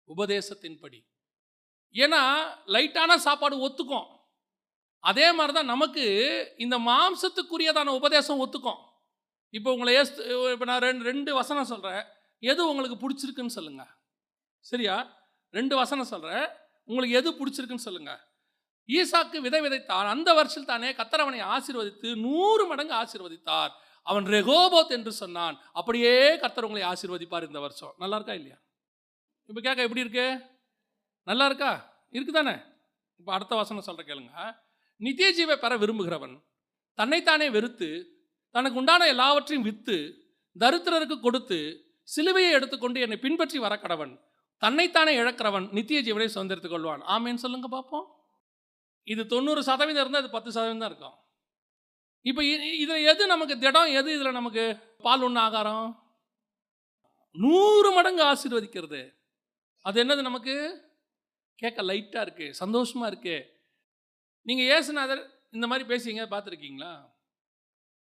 [0.08, 1.00] உபதேசத்தின்படி.
[1.94, 2.22] ஏன்னா
[2.74, 4.08] லைட்டான சாப்பாடு ஒத்துக்கும்.
[5.04, 6.04] அதே மாதிரி தான் நமக்கு
[6.58, 8.80] இந்த மாம்சத்துக்குரியதான உபதேசம் ஒத்துக்கும்.
[9.54, 10.22] இப்போ உங்களை ஏஸ்து
[10.52, 12.04] இப்போ நான் ரெண்டு ரெண்டு வசனம் சொல்கிறேன்
[12.42, 13.92] எது உங்களுக்கு பிடிச்சிருக்குன்னு சொல்லுங்கள்
[14.64, 14.96] சரியா?
[15.54, 16.46] ரெண்டு வசனம் சொல்கிறேன்
[16.84, 18.20] உங்களுக்கு எது பிடிச்சிருக்குன்னு சொல்லுங்கள்
[18.88, 20.08] ஈசாக்கு விதை விதைத்தார்.
[20.08, 23.70] அந்த வருஷத்தில் தானே கத்தரவனை ஆசீர்வதித்து நூறு மடங்கு ஆசீர்வதித்தார்.
[24.02, 25.60] அவன் ரெகோபோத் என்று சொன்னான்.
[25.72, 27.94] அப்படியே கத்தர் உங்களை ஆசீர்வதிப்பார் இந்த வருஷம்.
[27.98, 28.58] நல்லா இருக்கா இல்லையா?
[29.48, 30.26] இப்போ கேட்க எப்படி இருக்கு?
[31.22, 31.72] நல்லா இருக்கா?
[32.12, 32.56] இருக்குதானே?
[33.18, 34.56] இப்போ அடுத்த வசனம் சொல்கிற கேளுங்க.
[34.96, 36.42] நித்திய ஜீவை பெற விரும்புகிறவன்
[36.94, 38.20] தன்னைத்தானே வெறுத்து
[38.50, 40.28] தனக்கு உண்டான எல்லாவற்றையும் விற்று
[40.60, 41.58] தரித்திரருக்கு கொடுத்து
[42.16, 44.20] சிலுவையை எடுத்துக்கொண்டு என்னை பின்பற்றி வர கடவன்
[44.62, 47.02] தன்னைத்தானே இழக்கிறவன் நித்திய ஜீவனை சுதந்திரத்துக் கொள்வான்.
[47.14, 48.06] ஆமேன்னு சொல்லுங்க பார்ப்போம்
[49.06, 51.16] இது தொண்ணூறு சதவீதம் இருந்தால் அது பத்து சதவீதம் தான் இருக்கும்.
[52.22, 52.42] இப்போ
[52.82, 53.90] இதில் எது நமக்கு திடம்?
[54.00, 54.64] எது இதில் நமக்கு
[55.06, 55.88] பால் உண்ண ஆகாரம்?
[57.34, 59.02] நூறு மடங்கு ஆசீர்வதிக்கிறது.
[59.84, 60.54] அது என்னது நமக்கு?
[61.62, 63.36] கேட்க லைட்டாக இருக்கு சந்தோஷமா இருக்கு.
[64.46, 65.22] நீங்கள் ஏசுநாதர்
[65.56, 66.92] இந்த மாதிரி பேசுவீங்க பார்த்துருக்கீங்களா?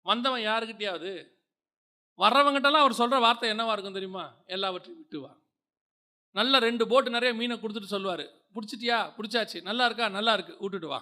[0.06, 1.12] வந்தவன் யாருக்கிட்டையாவது
[2.18, 4.24] வர்றவங்கிட்டலாம் அவர் சொல்கிற வார்த்தை என்னவாக இருக்கும் தெரியுமா?
[4.56, 5.32] எல்லாவற்றையும் விட்டுவா
[6.38, 8.24] நல்ல ரெண்டு போட்டு நிறைய மீனை கொடுத்துட்டு சொல்லுவார்.
[8.54, 8.98] பிடிச்சிட்டியா?
[9.16, 9.58] பிடிச்சாச்சு.
[9.68, 10.08] நல்லா இருக்கா?
[10.18, 11.00] நல்லா இருக்குது விட்டுட்டு வா.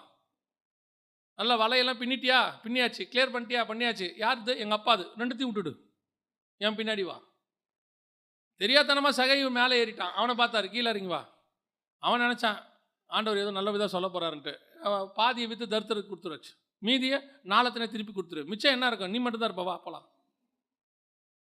[1.38, 2.40] நல்லா வலையெல்லாம் பின்னிட்டியா?
[2.64, 3.03] பின்னியாச்சு.
[3.12, 3.62] கிளியர் பண்ணிட்டியா?
[3.71, 4.09] பண்ணியாச்சு.
[4.25, 4.53] யாருது?
[4.62, 5.73] எங்கள் அப்பா அது ரெண்டுத்தையும் விட்டுடு.
[6.57, 7.16] என் பின்னாடி வா.
[8.61, 10.12] தெரியாதனமாக சகை மேலே ஏறிட்டான்.
[10.21, 10.68] அவனை பார்த்தாரு.
[10.75, 11.23] கீழே இறங்கி வா.
[11.99, 12.59] அவன் நினச்சான்
[13.07, 14.53] ஆண்டவர் ஏதோ நல்ல விதம் சொல்ல போகிறாருன்ட்டு
[15.18, 16.53] பாதியை விற்று தருத்தருக்கு கொடுத்துருச்சு.
[16.87, 17.18] மீதியை
[17.53, 18.42] நாளத்தினே திருப்பி கொடுத்துரு.
[18.53, 19.12] மிச்சம் என்ன இருக்கும்?
[19.14, 20.07] நீ மட்டும் தான் அப்போலாம் வா போலாம்.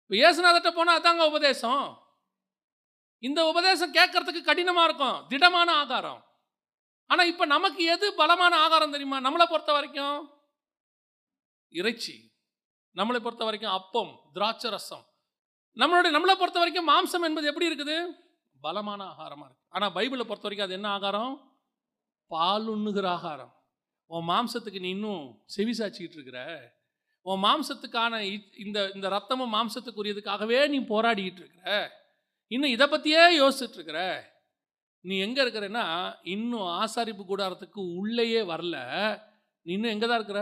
[0.06, 1.84] இப்போ ஏசுநாதட்ட போனால் அதாங்க உபதேசம்.
[3.20, 6.24] இந்த உபதேசம் கேட்கறதுக்கு கடினமாக இருக்கும் திடமான ஆகாரம்
[7.06, 9.20] ஆனால் இப்போ நமக்கு எது பலமான ஆகாரம் தெரியுமா?
[9.20, 10.30] நம்மளை பொறுத்த வரைக்கும்
[11.70, 12.32] இறைச்சி
[12.96, 15.06] நம்மளை பொறுத்த வரைக்கும் அப்பம் திராட்சை ரசம்
[15.76, 18.08] நம்மளுடைய நம்மளை பொறுத்த வரைக்கும் மாம்சம் என்பது எப்படி இருக்குது?
[18.62, 21.34] பலமான ஆகாரமாக இருக்குது ஆனால் பைபிளை பொறுத்த வரைக்கும் அது என்ன ஆகாரம்?
[22.28, 23.54] பால் உண்ணுகிற ஆகாரம்.
[24.06, 26.40] உன் மாம்சத்துக்கு நீ இன்னும் செவி சாச்சிக்கிட்டு இருக்கிற.
[27.22, 31.92] உன் மாம்சத்துக்கான இ- இந்த இந்த ரத்தமும் மாம்சத்துக்குரியதுக்காகவே நீ போராடிக்கிட்டு இருக்கிற.
[32.54, 34.00] இன்னும் இதை பற்றியே யோசிச்சுட்ருக்குற.
[35.06, 35.86] நீ எங்கே இருக்கிறன்னா
[36.34, 38.78] இன்னும் ஆசாரிப்பு கூடாரத்துக்கு உள்ளேயே வரல.
[39.66, 40.42] நீ இன்னும் எங்கே தான் இருக்கிற?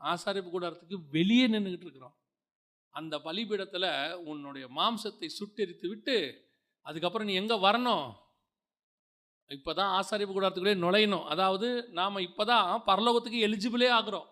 [0.00, 2.16] ஆசாரிப்பு கூடாரத்துக்கு வெளியே நின்றுக்கிட்டு இருக்கிறோம்
[2.94, 3.90] அந்த பலிபீடத்தில்
[4.30, 6.16] உன்னுடைய மாம்சத்தை சுட்டெரித்து விட்டு
[6.86, 8.06] அதுக்கப்புறம் நீ எங்கே வரணும்?
[9.50, 11.26] இப்போ தான் ஆசாரிப்பு கூடாரத்துக்குள்ளே நுழையணும்.
[11.32, 14.28] அதாவது நாம் இப்போ தான் பரலோகத்துக்கு எலிஜிபிளே ஆகிறோம்.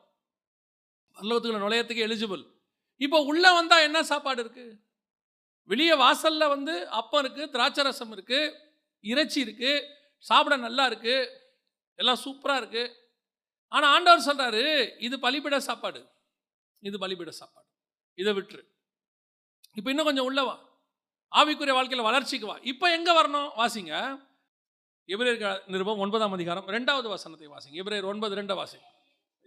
[1.16, 2.44] பரலோகத்துக்குள்ள நுழையத்துக்கு எலிஜிபிள்
[3.00, 4.72] இப்போ உள்ளே வந்தால் என்ன சாப்பாடு இருக்குது
[5.70, 8.54] வெளியே வாசலில் வந்து அப்பம் இருக்குது திராட்சை ரசம் இருக்குது
[9.04, 9.84] இறைச்சி இருக்குது
[10.28, 11.28] சாப்பிட நல்லா இருக்குது
[11.98, 12.94] எல்லாம் சூப்பராக இருக்குது
[13.72, 14.62] ஆனால் ஆண்டவர் சொல்கிறாரு
[15.06, 16.00] இது பலிபிட சாப்பாடு.
[16.82, 17.66] இது பலிபிட சாப்பாடு.
[18.18, 18.62] இதை விட்டுரு.
[19.78, 20.54] இப்போ இன்னும் கொஞ்சம் உள்ளே வா.
[21.32, 22.56] ஆவிக்குரிய வாழ்க்கையில் வளர்ச்சிக்கு வா.
[22.72, 23.50] இப்போ எங்கே வரணும்?
[23.60, 23.94] வாசிங்க.
[25.08, 27.76] எபிரேர் நிருபம் ஒன்பதாம் அதிகாரம் ரெண்டாவது வசனத்தை வாசிங்க.
[27.82, 28.86] எபிரேர் ஒன்பது ரெண்டை வாசிங்க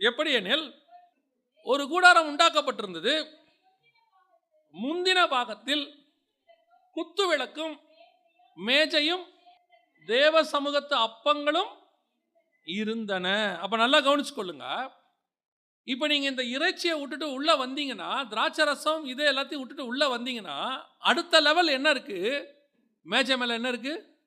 [0.10, 0.66] எப்படி எனில்
[1.66, 3.14] ஒரு கூடாரம் உண்டாக்கப்பட்டிருந்தது.
[4.74, 5.84] முந்தின பாகத்தில்
[6.92, 7.80] குத்து விளக்கும்
[8.58, 9.24] மேஜையும்
[10.06, 11.72] தேவ சமூகத்து அப்பங்களும்
[12.66, 13.58] இருந்தன.
[13.60, 14.92] அப்ப நல்லா கவனிச்சு கொள்ளுங்க
[15.84, 21.40] இப்போ நீங்க இந்த இறைச்சியை விட்டுட்டு உள்ள வந்தீங்கன்னா திராட்சை ரசம் இதை எல்லாத்தையும் விட்டுட்டு உள்ள வந்தீங்கன்னா அடுத்த
[21.40, 22.20] லெவல் என்ன இருக்கு?
[23.02, 24.20] மேஜை மேல என்ன இருக்கு?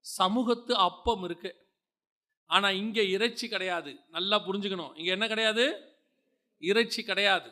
[0.00, 1.66] சமூகத்து அப்பம் இருக்கு.
[2.46, 4.00] ஆனா இங்க இறைச்சி கிடையாது.
[4.08, 4.92] நல்லா புரிஞ்சுக்கணும்.
[4.96, 5.64] இங்க என்ன கிடையாது?
[6.58, 7.50] இறைச்சி கிடையாது.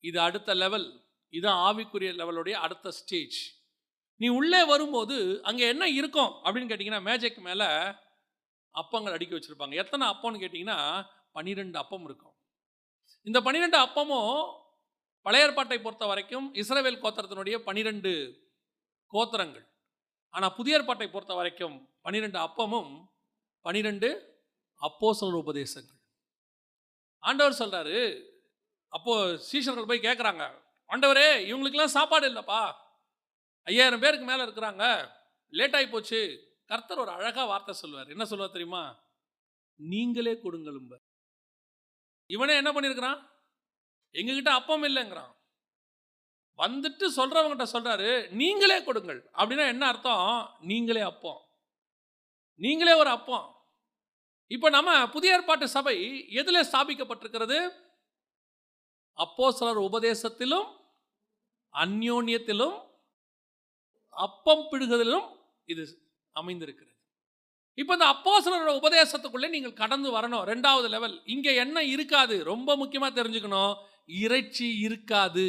[0.00, 3.57] இது அடுத்த லெவல் இது ஆவிக்குரிய லெவலுடைய அடுத்த ஸ்டேஜ்
[4.20, 5.16] நீ உள்ளே வரும்போது
[5.48, 7.68] அங்கே என்ன இருக்கும் அப்படின்னு கேட்டிங்கன்னா மேஜைக்கு மேலே
[8.74, 9.74] அப்பங்கள் அடுக்கி வச்சுருப்பாங்க.
[9.82, 10.78] எத்தனை அப்பம்னு கேட்டிங்கன்னா
[11.36, 12.34] பன்னிரெண்டு அப்பம் இருக்கும்.
[13.26, 14.32] இந்த பன்னிரெண்டு அப்பமும்
[15.26, 18.12] பழைய ஏற்பாட்டை பொறுத்த வரைக்கும் இஸ்ரவேல் கோத்திரத்தினுடைய பன்னிரெண்டு
[19.12, 19.66] கோத்திரங்கள்.
[20.34, 21.76] ஆனால் புதிய ஏற்பாட்டை பொறுத்த வரைக்கும்
[22.06, 22.90] பன்னிரெண்டு அப்பமும்
[23.66, 24.08] பன்னிரெண்டு
[24.82, 26.00] அப்போஸ்தலர் உபதேசங்கள்.
[27.22, 27.98] ஆண்டவர் சொல்கிறாரு
[28.92, 29.14] அப்போ
[29.48, 30.44] சீஷர்கள் போய் கேட்குறாங்க
[30.90, 32.60] ஆண்டவரே இவங்களுக்கெல்லாம் சாப்பாடு இல்லைப்பா.
[33.68, 35.10] ஐயாயிரம் பேருக்கு மேலே இருக்கிறாங்க.
[35.50, 36.20] லேட் ஆகி போச்சு.
[36.66, 38.08] கர்த்தர் ஒரு அழகாக வார்த்தை சொல்லுவார்.
[38.08, 39.06] என்ன சொல்லுவார் தெரியுமா?
[39.74, 40.94] நீங்களே கொடுங்களும்ப
[42.26, 43.30] இவனே என்ன பண்ணியிருக்கிறான்
[44.12, 45.36] எங்ககிட்ட அப்பம் இல்லைங்கிறான்.
[46.58, 49.30] வந்துட்டு சொல்கிறவங்ககிட்ட சொல்கிறாரு நீங்களே கொடுங்கள்.
[49.32, 50.56] அப்படின்னா என்ன அர்த்தம்?
[50.60, 51.40] நீங்களே அப்பம்.
[52.54, 53.56] நீங்களே ஒரு அப்பம்.
[54.46, 55.96] இப்போ நம்ம புதிய ஏற்பாட்டு சபை
[56.30, 57.58] எதில் ஸ்தாபிக்கப்பட்டிருக்கிறது?
[59.12, 60.76] அப்போ சிலர் உபதேசத்திலும்
[61.72, 62.87] அந்யோன்யத்திலும்
[64.26, 65.26] அப்பம் பிடுகுதலும்
[65.72, 65.82] இது
[66.40, 66.94] அமைந்திருக்கிறது.
[67.80, 70.44] இப்போ இந்த அப்போஸ்தலரோட உபதேசத்துக்குள்ளே நீங்கள் கடந்து வரணும்.
[70.52, 72.36] ரெண்டாவது லெவல் இங்கே என்ன இருக்காது?
[72.52, 73.74] ரொம்ப முக்கியமாக தெரிஞ்சுக்கணும்.
[74.22, 75.48] இறைச்சி இருக்காது.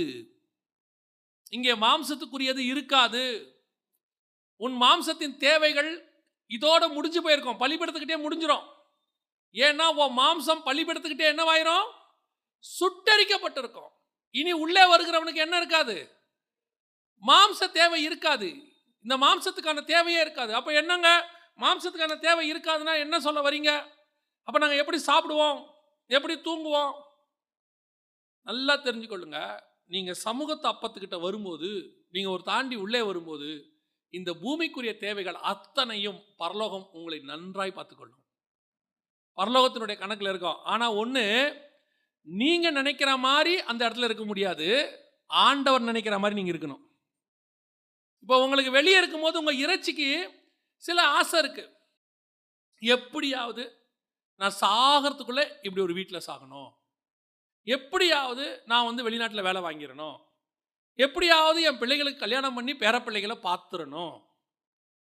[1.58, 3.24] இங்கே மாம்சத்துக்குரியது இருக்காது.
[4.62, 5.92] உன் மாம்சத்தின் தேவைகள்
[6.58, 7.62] இதோட முடிஞ்சு போயிருக்கும்.
[7.64, 8.68] பலிபெடுத்துக்கிட்டே முடிஞ்சிடும்
[9.56, 11.88] ஏன்னா உன் மாம்சம் பலிபெடுத்துக்கிட்டே என்னவாயிரும்?
[12.64, 13.92] சுட்டரிக்கப்பட்டிருக்கும்.
[14.40, 15.96] இனி உள்ளே வருகிறவனுக்கு என்ன இருக்காது?
[17.28, 18.50] மாம்ச தேவை இருக்காது.
[19.02, 20.54] இந்த மாம்சத்துக்கான தேவையே இருக்காது.
[20.54, 21.10] அப்போ என்னங்க?
[21.58, 23.86] மாம்சத்துக்கான தேவை இருக்காதுன்னா என்ன சொல்ல வரீங்க?
[24.44, 25.66] அப்போ நாங்கள் எப்படி சாப்பிடுவோம்?
[26.08, 26.94] எப்படி தூங்குவோம்?
[28.44, 29.60] நல்லா தெரிஞ்சுக்கொள்ளுங்க.
[29.86, 31.70] நீங்கள் சமூகத்து அப்பத்துக்கிட்ட வரும்போது
[32.10, 33.78] நீங்கள் ஒரு தாண்டி உள்ளே வரும்போது
[34.10, 38.24] இந்த பூமிக்குரிய தேவைகள் அத்தனையும் பரலோகம் உங்களை நன்றாய் பார்த்துக்கொள்ளும்.
[39.38, 40.58] பரலோகத்தினுடைய கணக்கில் இருக்கும்.
[40.64, 41.26] ஆனால் ஒன்று
[42.24, 44.68] நீங்கள் நினைக்கிற மாதிரி அந்த இடத்துல இருக்க முடியாது.
[45.28, 46.84] ஆண்டவர் நினைக்கிற மாதிரி நீங்கள் இருக்கணும்.
[48.22, 50.30] இப்போ உங்களுக்கு வெளியே இருக்கும்போது உங்கள் இறைச்சிக்கு
[50.76, 51.72] சில ஆசை இருக்குது
[52.82, 53.64] எப்படியாவது
[54.36, 56.70] நான் சாகிறதுக்குள்ளே இப்படி ஒரு வீட்டில் சாகணும்.
[57.64, 60.18] எப்படியாவது நான் வந்து வெளிநாட்டில் வேலை வாங்கிடணும்.
[60.96, 64.22] எப்படியாவது என் பிள்ளைகளுக்கு கல்யாணம் பண்ணி பேரப்பிள்ளைகளை பார்த்துடணும்.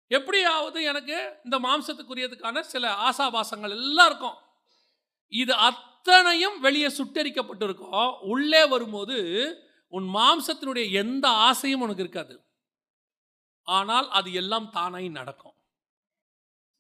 [0.06, 4.36] எப்படியாவது எனக்கு இந்த மாம்சத்துக்குரியதுக்கான சில ஆசாபாசங்கள் எல்லாம் இருக்கும்.
[5.28, 8.18] இது அத்தனையும் வெளியே சுட்டரிக்கப்பட்டிருக்கோம்.
[8.20, 9.16] உள்ளே வரும்போது
[9.88, 12.34] உன் மாம்சத்தினுடைய எந்த ஆசையும் உனக்கு இருக்காது.
[13.66, 15.57] ஆனால் அது எல்லாம் தானாய் நடக்கும்.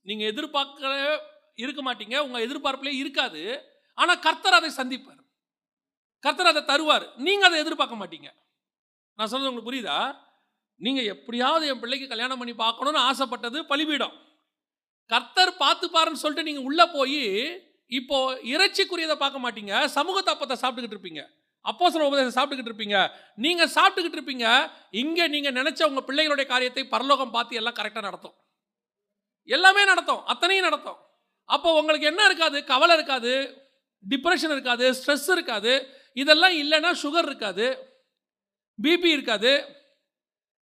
[0.06, 1.30] நீங்கள் எதிர்பார்க்க
[1.64, 3.42] இருக்க மாட்டீங்க உங்கள் எதிர்பார்ப்பிலே இருக்காது.
[3.98, 5.22] ஆனால் கர்த்தர் அதை சந்திப்பார்.
[6.24, 7.06] கர்த்தர் அதை தருவார்.
[7.26, 8.28] நீங்கள் அதை எதிர்பார்க்க மாட்டீங்க.
[9.18, 9.98] நான் சொன்னது உங்களுக்கு புரியுதா?
[10.80, 14.14] நீங்கள் எப்படியாவது என் பிள்ளைக்கு கல்யாணம் பண்ணி பார்க்கணும்னு ஆசைப்பட்டது பலிபீடம்.
[15.10, 17.20] கர்த்தர் பார்த்துப்பாருன்னு சொல்லிட்டு நீங்கள் உள்ளே போய்
[17.98, 18.18] இப்போ
[18.54, 21.22] இறைச்சிக்குரியதை பார்க்க மாட்டீங்க சமூக தப்பத்தை சாப்பிட்டுக்கிட்டு இருப்பீங்க.
[21.70, 22.98] அப்போ சில உபதேசம் சாப்பிட்டுக்கிட்டு இருப்பீங்க.
[23.44, 24.46] நீங்கள் சாப்பிட்டுக்கிட்டு இருப்பீங்க.
[25.02, 28.34] இங்கே நீங்கள் நினச்ச உங்கள் பிள்ளைகளுடைய காரியத்தை பரலோகம் பார்த்து எல்லாம் கரெக்டாக நடத்தும்.
[29.48, 30.22] எல்லாமே நடத்தும்.
[30.24, 30.98] அத்தனையும் நடத்தும்.
[31.48, 32.64] அப்போ உங்களுக்கு என்ன இருக்காது?
[32.64, 33.32] கவலை இருக்காது.
[34.04, 34.86] டிப்ரெஷன் இருக்காது.
[34.98, 35.72] ஸ்ட்ரெஸ் இருக்காது.
[36.22, 37.66] இதெல்லாம் இல்லைன்னா சுகர் இருக்காது.
[38.78, 39.52] பிபி இருக்காது.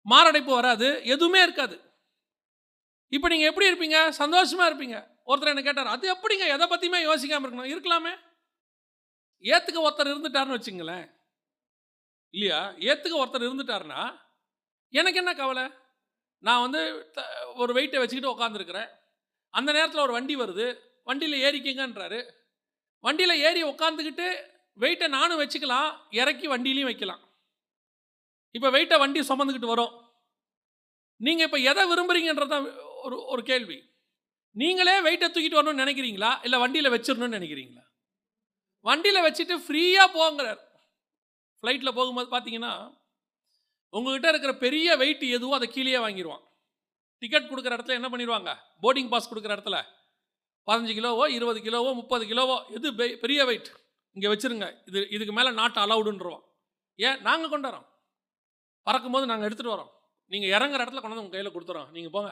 [0.05, 0.89] மாரடைப்பு வராது.
[1.05, 1.75] எதுவுமே இருக்காது.
[3.15, 4.09] இப்போ நீங்கள் எப்படி இருப்பீங்க?
[4.21, 4.97] சந்தோஷமாக இருப்பீங்க.
[5.27, 6.45] ஒருத்தர் என்ன கேட்டார் அது எப்படிங்க?
[6.47, 7.71] எதை பற்றியுமே யோசிக்காமல் இருக்கணும்.
[7.73, 8.13] இருக்கலாமே.
[9.41, 11.19] ஏற்றுக்க ஒருத்தர் இருந்துட்டாருன்னு வச்சுங்களேன்.
[12.29, 12.69] இல்லையா?
[12.69, 14.19] ஏற்றுக்க ஒருத்தர் இருந்துட்டாருன்னா
[14.89, 15.69] எனக்கு என்ன கவலை?
[16.39, 18.89] நான் வந்து த- ஒரு வெயிட்டை வச்சுக்கிட்டு உட்காந்துருக்குறேன்
[19.49, 20.79] அந்த நேரத்தில் ஒரு வண்டி வருது.
[21.03, 22.31] வண்டியில் ஏறிக்கிங்கன்றாரு.
[22.99, 24.49] வண்டியில் ஏறி உட்காந்துக்கிட்டு
[24.79, 25.97] வெயிட்டை நானும் வச்சுக்கலாம்.
[26.11, 27.29] இறக்கி வண்டியிலையும் வைக்கலாம்.
[28.51, 30.09] இப்போ வெயிட்டை வண்டி சுமந்துக்கிட்டு வரும்.
[31.15, 33.89] நீங்கள் இப்போ எதை விரும்புறீங்கன்றது தான் ஒரு ஒரு கேள்வி.
[34.51, 36.39] நீங்களே வெயிட்டை தூக்கிட்டு வரணும்னு நினைக்கிறீங்களா?
[36.43, 37.89] இல்லை வண்டியில் வச்சிடணும்னு நினைக்கிறீங்களா?
[38.87, 40.61] வண்டியில் வச்சுட்டு ஃப்ரீயாக போங்கிறார்.
[41.63, 42.73] ஃப்ளைட்டில் போகும்போது பார்த்தீங்கன்னா
[43.93, 46.43] உங்ககிட்ட இருக்கிற பெரிய வெயிட் எதுவோ அதை கீழேயே வாங்கிடுவான்
[47.21, 48.51] டிக்கெட் கொடுக்குற இடத்துல என்ன பண்ணிடுவாங்க
[48.83, 49.79] போர்டிங் பாஸ் கொடுக்குற இடத்துல
[50.67, 52.87] பதினஞ்சு கிலோவோ இருபது கிலோவோ முப்பது கிலோவோ எது
[53.23, 53.69] பெரிய வெயிட்
[54.15, 54.67] இங்கே வச்சுருங்க.
[54.89, 56.41] இது இதுக்கு மேலே நாட் அலவுடுன்றோம்
[56.99, 57.19] ஏன்?
[57.27, 57.85] நாங்கள் கொண்டு வரோம்
[58.87, 59.91] பறக்கும்போது நாங்கள் எடுத்துகிட்டு வரோம்.
[60.31, 61.89] நீங்கள் இறங்குற இடத்துல கொண்டு வந்து உங்கள் கையில் கொடுத்துறோம்.
[61.95, 62.31] நீங்கள் போங்க.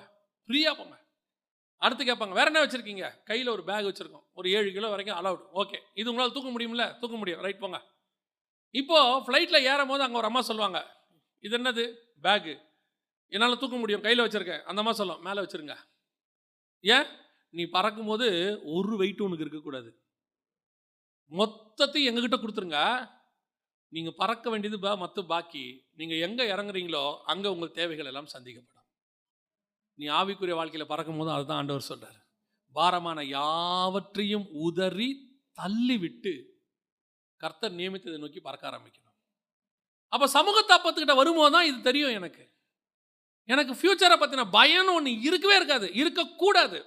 [0.49, 0.95] ஃப்ரீயாக போங்க.
[1.83, 3.05] அடுத்து கேட்பாங்க வேற என்ன வச்சுருக்கீங்க?
[3.23, 4.25] கையில் ஒரு பேக் வச்சுருக்கோம்.
[4.33, 6.85] ஒரு ஏழு கிலோ வரைக்கும் அலவுட் ஓகே இது உங்களால் தூக்க முடியும்ல?
[6.99, 7.41] தூக்க முடியும்.
[7.41, 7.79] ரைட் போங்க.
[8.71, 10.79] இப்போது ஃப்ளைட்டில் ஏறும் போது அங்கே ஒரு அம்மா சொல்லுவாங்க
[11.39, 11.85] இது என்னது?
[12.23, 12.53] பேகு
[13.33, 14.01] என்னால் தூக்க முடியும்.
[14.01, 14.63] கையில் வச்சுருக்கேன்.
[14.69, 15.75] அந்த அம்மா சொல்லும் மேலே வச்சுருங்க.
[16.81, 17.07] ஏன்?
[17.49, 18.27] நீ பறக்கும்போது
[18.63, 19.89] ஒரு வெயிட் உனக்கு இருக்கக்கூடாது.
[21.31, 22.79] மொத்தத்தையும் எங்ககிட்ட கொடுத்துருங்க.
[23.93, 25.63] நீங்கள் பறக்க வேண்டியது பா மற்ற பாக்கி.
[25.95, 28.78] நீங்கள் எங்கே இறங்குறீங்களோ அங்கே உங்கள் தேவைகள் எல்லாம் சந்திக்கப்படும்.
[29.99, 32.19] நீ ஆவிக்குரிய வாழ்க்கையில் பறக்கும் போது அதுதான் ஆண்டவர் சொல்கிறார்
[32.75, 35.09] பாரமான யாவற்றையும் உதறி
[35.57, 36.33] தள்ளிவிட்டு
[37.41, 39.15] கர்த்தர் நியமித்ததை நோக்கி பறக்க ஆரம்பிக்கணும்.
[40.07, 42.43] அப்போ சமூகத்தை அப்பத்துக்கிட்ட வரும்போது தான் இது தெரியும் எனக்கு.
[43.49, 45.87] எனக்கு ஃப்யூச்சரை பற்றின பயம்னு ஒன்று இருக்கவே இருக்காது.
[45.93, 46.79] இருக்கக்கூடாது.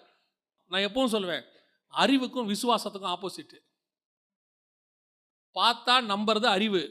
[0.71, 1.45] நான் எப்பவும் சொல்லுவேன்
[1.87, 3.59] அறிவுக்கும் விசுவாசத்துக்கும் ஆப்போசிட்டு
[5.57, 6.83] பார்த்தா நம்புறது அறிவு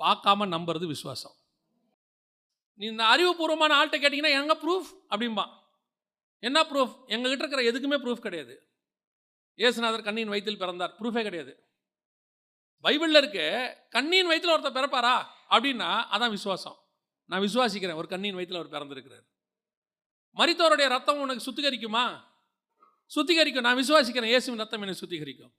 [0.00, 1.34] பார்க்காம நம்புறது விசுவாசம்.
[2.80, 5.50] நீ இந்த அறிவுபூர்வமான ஆள்கிட்ட கேட்டிங்கன்னா எங்கே ப்ரூஃப் அப்படிம்பான்
[6.38, 8.68] என்ன ப்ரூஃப் எங்ககிட்ட இருக்கிற எதுக்குமே ப்ரூஃப் கிடையாது.
[9.56, 10.94] இயேசுநாதர் கண்ணின் வயிற்றில் பிறந்தார்.
[11.00, 11.66] ப்ரூஃபே கிடையாது.
[12.82, 15.26] பைபிளில் இருக்கு கண்ணின் வயிற்றில் ஒருத்தர் பிறப்பாரா?
[15.50, 16.78] அப்படின்னா அதான் விசுவாசம்.
[17.24, 19.26] நான் விசுவாசிக்கிறேன் ஒரு கண்ணின் வயிற்றில் அவர் பிறந்திருக்கிறார்.
[20.36, 22.24] மரித்தோருடைய ரத்தம் உனக்கு சுத்திகரிக்குமா?
[23.14, 23.60] சுத்திகரிக்கும்.
[23.60, 25.52] நான் விசுவாசிக்கிறேன் இயேசுவின் ரத்தம் என்னை சுத்திகரிக்கும்.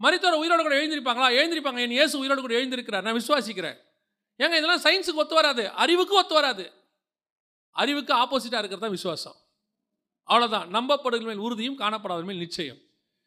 [0.00, 1.32] மரித்தோர் உயிரோடு கூட எழுந்திருப்பாங்களா?
[1.32, 1.78] எழுந்திருப்பாங்க.
[1.78, 3.02] என் இயேசு உயிரோடு கூட எழுந்திருக்கிறார்.
[3.02, 3.78] நான் விசுவாசிக்கிறேன்.
[4.38, 5.70] ஏங்க இதெல்லாம் சயின்ஸுக்கு ஒத்து வராது.
[5.70, 6.64] அறிவுக்கு ஒத்து வராது.
[7.70, 9.36] அறிவுக்கு ஆப்போசிட்டாக இருக்கிறது தான் விசுவாசம்.
[10.28, 12.80] அவ்வளோதான் நம்பப்படுகிற மேல் உறுதியும் காணப்படாத மேல் நிச்சயம்.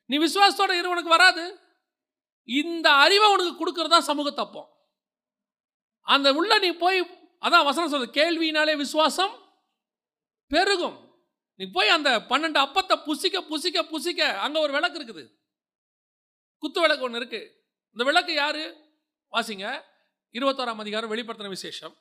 [0.06, 1.60] நீ விசுவாசத்தோட இரு உனக்கு வராது.
[2.46, 4.70] இந்த அறிவை உனக்கு கொடுக்கறதா சமூக தப்பம்.
[6.02, 7.00] அந்த உள்ள நீ போய்
[7.42, 9.34] அதான் வசனம் சொல்றது கேள்வினாலே விசுவாசம்
[10.48, 10.98] பெருகும்.
[11.56, 15.24] நீ போய் அந்த பன்னெண்டு அப்பத்தை புசிக்க புசிக்க புசிக்க அங்கே ஒரு விளக்கு இருக்குது.
[16.58, 17.42] குத்து விளக்கு ஒன்று இருக்கு.
[17.92, 18.64] இந்த விளக்கு யாரு?
[19.32, 19.84] வாசிங்க.
[20.38, 21.94] இருபத்தோராம் அதிகாரம் வெளிப்படுத்தின விசேஷம்.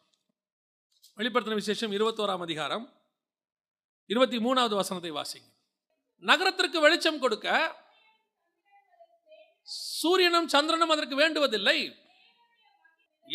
[1.18, 2.84] வெளிப்படுத்தின விசேஷம் இருபத்தோராம் அதிகாரம்
[4.12, 5.48] இருபத்தி மூணாவது வசனத்தை வாசிங்க.
[6.28, 7.48] நகரத்திற்கு வெளிச்சம் கொடுக்க
[10.00, 11.78] சூரியனும் சந்திரனும் அதற்கு வேண்டுவதில்லை.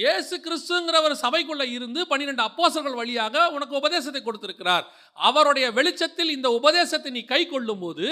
[0.02, 4.86] இயேசு கிறிஸ்துங்கிற ஒரு சபைக்குள்ள இருந்து பன்னிரெண்டு அப்போசர்கள் வழியாக உனக்கு உபதேசத்தை கொடுத்திருக்கிறார்.
[5.30, 8.08] அவருடைய வெளிச்சத்தில் இந்த உபதேசத்தை நீ கை கொள்ளும் போது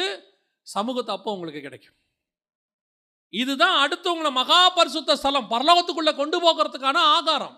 [0.75, 1.97] சமூகத்து அப்போ உங்களுக்கு கிடைக்கும்.
[3.33, 7.55] இதுதான் அடுத்தவங்களை மகா பரிசுத்த ஸ்தலம் பரலோகத்துக்குள்ள கொண்டு போகிறதுக்கான ஆகாரம்.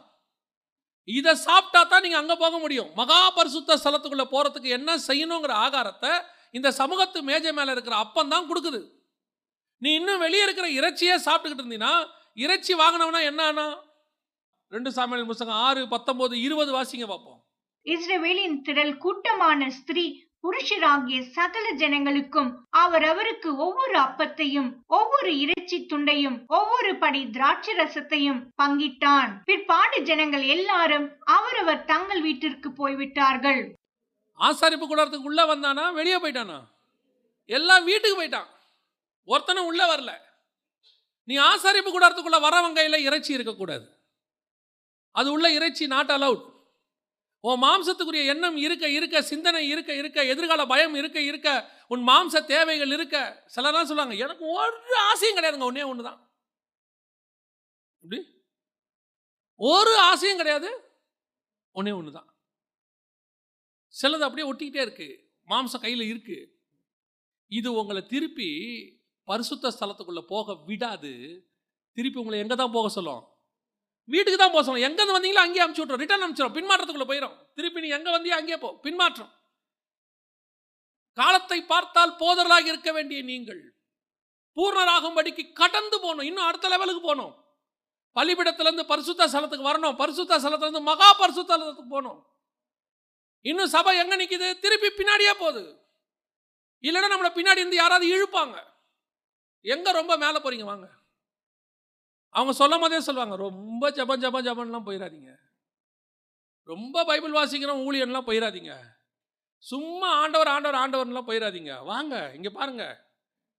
[1.08, 2.90] இதை சாப்பிட்டா தான் நீங்க அங்க போக முடியும்.
[2.96, 6.12] மகா பரிசுத்த ஸ்தலத்துக்குள்ள போறதுக்கு என்ன செய்யணுங்கிற ஆகாரத்தை
[6.54, 8.82] இந்த சமூகத்து மேஜை மேல இருக்கிற அப்பம் தான் கொடுக்குது.
[9.82, 11.94] நீ இன்னும் வெளியே இருக்கிற இறைச்சியே சாப்பிட்டுக்கிட்டு இருந்தீங்கன்னா
[12.38, 13.62] இறைச்சி வாங்கினவனா என்ன
[14.72, 17.40] ரெண்டு சாமியல் புஸ்தகம் ஆறு பத்தொன்பது இருபது வாசிங்க பார்ப்போம்
[17.86, 20.04] இஸ்ரவேலின் திரள் கூட்டமான ஸ்திரீ
[20.44, 29.42] புருஷராகிய சகல ஜனங்களுக்கும் அவரவருக்கு ஒவ்வொரு அப்பத்தையும் ஒவ்வொரு இறைச்சி துண்டையும் ஒவ்வொரு படி திராட்சை ரசத்தையும் பங்கிட்டான்.
[29.46, 33.76] பிற்பாடு ஜனங்கள் எல்லாரும் அவரவர் தங்கள் வீட்டிற்கு போய்விட்டார்கள்.
[34.40, 35.94] ஆசாரிப்பு கூடாரத்துக்கு உள்ள வந்தானா?
[35.94, 36.60] வெளியே போயிட்டானா?
[37.46, 38.50] எல்லாம் வீட்டுக்கு போயிட்டான்.
[39.28, 40.12] ஒருத்தனும் உள்ள வரல.
[41.24, 43.90] நீ ஆசாரிப்பு கூடாரத்துக்குள்ள வரவங்க கையில் இறைச்சி இருக்கக்கூடாது.
[45.12, 46.49] அது உள்ள இறைச்சி நாட் அலவுட்
[47.44, 51.50] உன் மாம்சத்துக்குரிய எண்ணம் இருக்க இருக்க சிந்தனை இருக்க இருக்க எதிர்கால பயம் இருக்க இருக்க
[51.88, 53.18] உன் மாம்ச தேவைகள் இருக்க
[53.56, 56.20] சிலர்லாம் சொல்லுவாங்க எனக்கு ஒரு ஆசையும் கிடையாதுங்க ஒன்னே ஒன்று தான்
[58.04, 58.20] இப்படி
[59.60, 60.70] ஒரு ஆசையும் கிடையாது
[61.76, 62.30] ஒன்னே ஒன்று தான்
[63.94, 65.10] சிலது அப்படியே ஒட்டிக்கிட்டே இருக்கு
[65.48, 66.38] மாம்சம் கையில் இருக்கு.
[67.52, 68.50] இது உங்களை திருப்பி
[69.28, 71.14] பரிசுத்த ஸ்தலத்துக்குள்ளே போக விடாது.
[71.98, 73.24] திருப்பி உங்களை எங்கே தான் போக சொல்லும்?
[74.14, 74.86] வீட்டுக்கு தான் போக சொல்லணும்.
[74.88, 78.70] எங்கேருந்து வந்தீங்களோ அங்கேயே அமுச்சு விட்றோம் ரிட்டர்ன் அனுப்பிச்சிடும் பின்மாற்றத்துக்குள்ளே போயிடும் திருப்பி நீ எங்கே வந்தியோ அங்கேயே போ.
[78.86, 79.32] பின்மாற்றம்.
[81.18, 83.62] காலத்தை பார்த்தால் போதலாக இருக்க வேண்டிய நீங்கள்
[84.58, 86.28] பூர்ணராகும்படிக்கு கடந்து போகணும்.
[86.30, 87.34] இன்னும் அடுத்த லெவலுக்கு போகணும்.
[88.16, 89.98] பலிபிடத்திலிருந்து பரிசுத்த ஸ்தலத்துக்கு வரணும்.
[90.02, 92.20] பரிசுத்த ஸ்தலத்திலிருந்து மகா பரிசுத்த ஸ்தலத்துக்கு போகணும்.
[93.46, 95.62] இன்னும் சபை எங்கே நிற்கிது திருப்பி பின்னாடியே போகுது.
[96.84, 98.58] இல்லைன்னா நம்மளை பின்னாடி இருந்து யாராவது இழுப்பாங்க.
[99.66, 100.88] எங்க ரொம்ப மேலே போகிறீங்க வாங்க.
[102.40, 105.32] அவங்க சொல்லும் போதே சொல்லுவாங்க ரொம்ப ஜபம் ஜபம் ஜபம்லாம் போயிடாதீங்க
[106.72, 108.74] ரொம்ப பைபிள் வாசிக்கிற ஊழியன்லாம் போயிடாதீங்க
[109.70, 112.84] சும்மா ஆண்டவர் ஆண்டவர் ஆண்டவர்லாம் போயிடாதீங்க வாங்க இங்கே பாருங்க.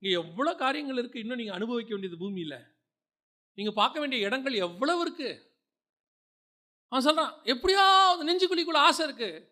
[0.03, 2.55] இங்கே எவ்வளோ காரியங்கள் இருக்குது இன்னும் நீங்கள் அனுபவிக்க வேண்டியது பூமியில்.
[3.59, 5.33] நீங்கள் பார்க்க வேண்டிய இடங்கள் எவ்வளவு இருக்குது
[6.93, 7.85] அவன் சொல்கிறான் எப்படியோ
[8.29, 9.45] நெஞ்சுக்குழிக்குள்ள ஆசை இருக்குது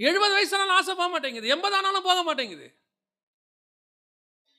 [0.00, 1.52] எழுபது வயசானாலும் ஆசை போக மாட்டேங்குது.
[1.54, 2.68] எண்பது ஆனாலும் போக மாட்டேங்குது.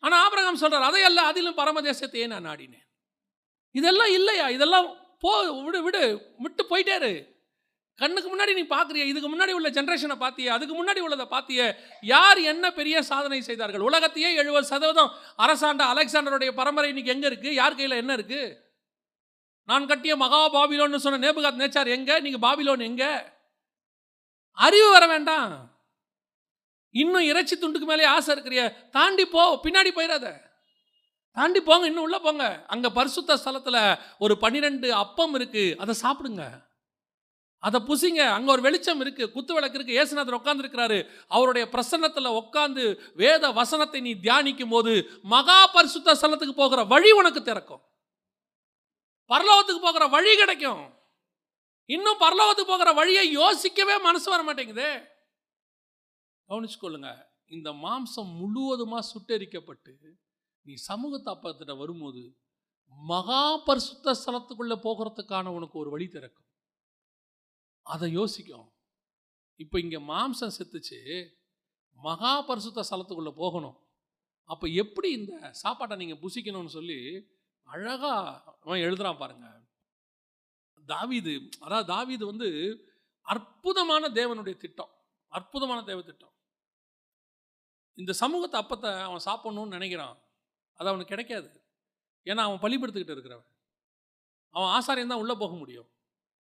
[0.04, 2.86] ஆனால் ஆபரகம் சொல்கிறார் அதையல்ல அதிலும் பரமதேசத்தையே நான் நாடினேன்.
[3.72, 4.50] இதெல்லாம் இல்லையா?
[4.50, 4.88] இதெல்லாம்
[5.24, 5.32] போ
[5.66, 6.04] விடு விடு.
[6.38, 7.12] விட்டு போயிட்டேரு.
[8.00, 11.62] கண்ணுக்கு முன்னாடி நீ பார்க்குறிய இதுக்கு முன்னாடி உள்ள ஜென்ரேஷனை பார்த்திய அதுக்கு முன்னாடி உள்ளதை பார்த்திய
[12.02, 13.82] யார் என்ன பெரிய சாதனை செய்தார்கள்?
[13.82, 18.68] உலகத்தையே எழுபது சதவீதம் அரசாண்ட அலெக்சாண்டருடைய பரம்பரை இன்னைக்கு எங்கே இருக்குது யார் கையில் என்ன இருக்குது
[19.70, 22.16] நான் கட்டிய மகா பாபிலோன்னு சொன்ன நேபுகாத் நேச்சார் எங்கே?
[22.20, 23.12] நீங்கள் பாபிலோன் எங்கே?
[24.54, 25.52] அறிவு வர வேண்டாம்.
[26.90, 28.62] இன்னும் இறைச்சி துண்டுக்கு மேலே ஆசை இருக்கிறிய.
[28.92, 30.28] தாண்டி போ பின்னாடி போயிடாத
[31.38, 32.46] தாண்டி போங்க இன்னும் உள்ளே போங்க.
[32.74, 33.82] அங்கே பரிசுத்த ஸ்தலத்தில்
[34.24, 36.46] ஒரு பன்னிரெண்டு அப்பம் இருக்குது அதை சாப்பிடுங்க.
[37.64, 38.22] அதை புசிங்க.
[38.36, 41.00] அங்கே ஒரு வெளிச்சம் இருக்குது குத்து விளக்கு இருக்குது ஏசுநாதர் உட்காந்துருக்கிறாரு
[41.36, 42.84] அவருடைய பிரசன்னத்தில் உட்காந்து
[43.22, 44.94] வேத வசனத்தை நீ தியானிக்கும் போது
[45.34, 47.84] மகா பரிசுத்த ஸ்தலத்துக்கு போகிற வழி உனக்கு திறக்கும்.
[49.32, 50.84] பரலோகத்துக்கு போகிற வழி கிடைக்கும்.
[51.96, 54.92] இன்னும் பரலோகத்துக்கு போகிற வழியை யோசிக்கவே மனசு வர மாட்டேங்குதே.
[56.50, 57.12] கவனிச்சுக்கொள்ளுங்க.
[57.56, 59.94] இந்த மாம்சம் முழுவதுமாக சுட்டெரிக்கப்பட்டு
[60.62, 62.38] நீ சமூக அப்பத்திட்ட வரும்போது
[62.98, 66.48] மகா பரிசுத்த ஸ்தலத்துக்குள்ளே போகிறதுக்கான உனக்கு ஒரு வழி திறக்கும்.
[67.82, 68.74] அதை யோசிக்கும்.
[69.56, 71.30] இப்போ இங்கே மாம்சம் செத்துச்சு.
[71.94, 73.78] மகா பரிசுத்த ஸ்தலத்துக்குள்ளே போகணும்.
[74.44, 77.30] அப்போ எப்படி இந்த சாப்பாட்டை நீங்கள் புசிக்கணும்னு சொல்லி
[77.64, 79.68] அழகா அவன் எழுதுறான் பாருங்க.
[80.86, 82.50] தாவீது அதாவது தாவீது வந்து
[83.22, 84.92] அற்புதமான தேவனுடைய திட்டம்.
[85.28, 86.34] அற்புதமான தேவ திட்டம்.
[87.94, 90.18] இந்த சமூகத்தை அப்பத்தை அவன் சாப்பிடணும்னு நினைக்கிறான்.
[90.80, 91.64] அது அவனுக்கு கிடைக்காது.
[92.26, 93.48] ஏன்னா அவன் பள்ளிப்படுத்திக்கிட்டு இருக்கிறவன்.
[94.52, 95.90] அவன் ஆசாரியம் தான் உள்ளே போக முடியும்.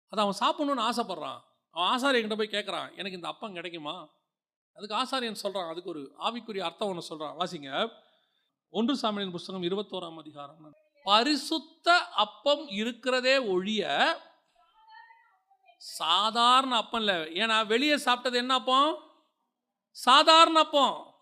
[0.10, 1.42] அதை அவன் சாப்பிட்ணுன்னு ஆசைப்படுறான்.
[1.72, 4.08] அவன் ஆசாரியன்கிட்ட போய் கேட்குறான் எனக்கு இந்த அப்பம் கிடைக்குமா?
[4.74, 7.92] அதுக்கு ஆசாரியன் சொல்கிறான் அதுக்கு ஒரு ஆவிக்குரிய அர்த்தம் ஒன்று சொல்கிறான் வாசிங்க.
[8.70, 10.76] ஒன்று சாமியின் புஸ்தகம் இருபத்தோராம் அதிகாரம்.
[11.04, 14.20] பரிசுத்த அப்பம் இருக்கிறதே ஒழிய
[15.78, 17.16] சாதாரண அப்பம் இல்லை.
[17.16, 18.98] ஏன்னா வெளியே சாப்பிட்டது என்ன அப்பம்?
[19.92, 21.14] சாதாரண அப்பம்.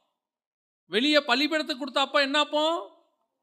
[0.86, 2.98] வெளியே பள்ளிப்படத்துக்கு கொடுத்த அப்பம் என்ன அப்பம்?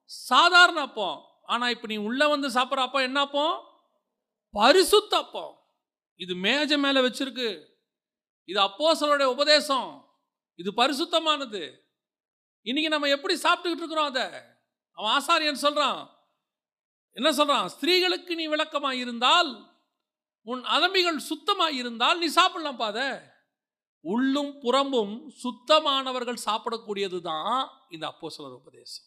[0.07, 1.19] சாதாரண அப்பம்
[1.53, 3.57] ஆனால் இப்போ நீ உள்ளே வந்து சாப்பிட்ற அப்பம் என்ன அப்பம்
[4.55, 5.55] பரிசுத்த அப்பம்
[6.21, 7.49] இது மேஜை மேலே வச்சிருக்கு.
[8.49, 9.89] இது அப்போசலோடைய உபதேசம்.
[10.61, 11.63] இது பரிசுத்தமானது.
[12.67, 14.27] இன்னைக்கு நம்ம எப்படி சாப்பிட்டுக்கிட்டு இருக்கிறோம் அதை?
[14.99, 16.01] அவன் ஆசாரியன் சொல்கிறான்
[17.17, 19.51] என்ன சொல்கிறான் ஸ்திரீகளுக்கு நீ விளக்கமாக இருந்தால்
[20.47, 23.09] உன் அதம்பிகள் சுத்தமாக இருந்தால் நீ சாப்பிடலாம்ப்பா அதை.
[24.05, 25.15] உள்ளும் புறம்பும்
[25.45, 27.57] சுத்தமானவர்கள் சாப்பிடக்கூடியது தான்
[27.95, 29.06] இந்த அப்போஸ்தலர் உபதேசம்.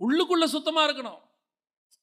[0.00, 1.20] உள்ளுக்குள்ள சுத்தமாக இருக்கணும்.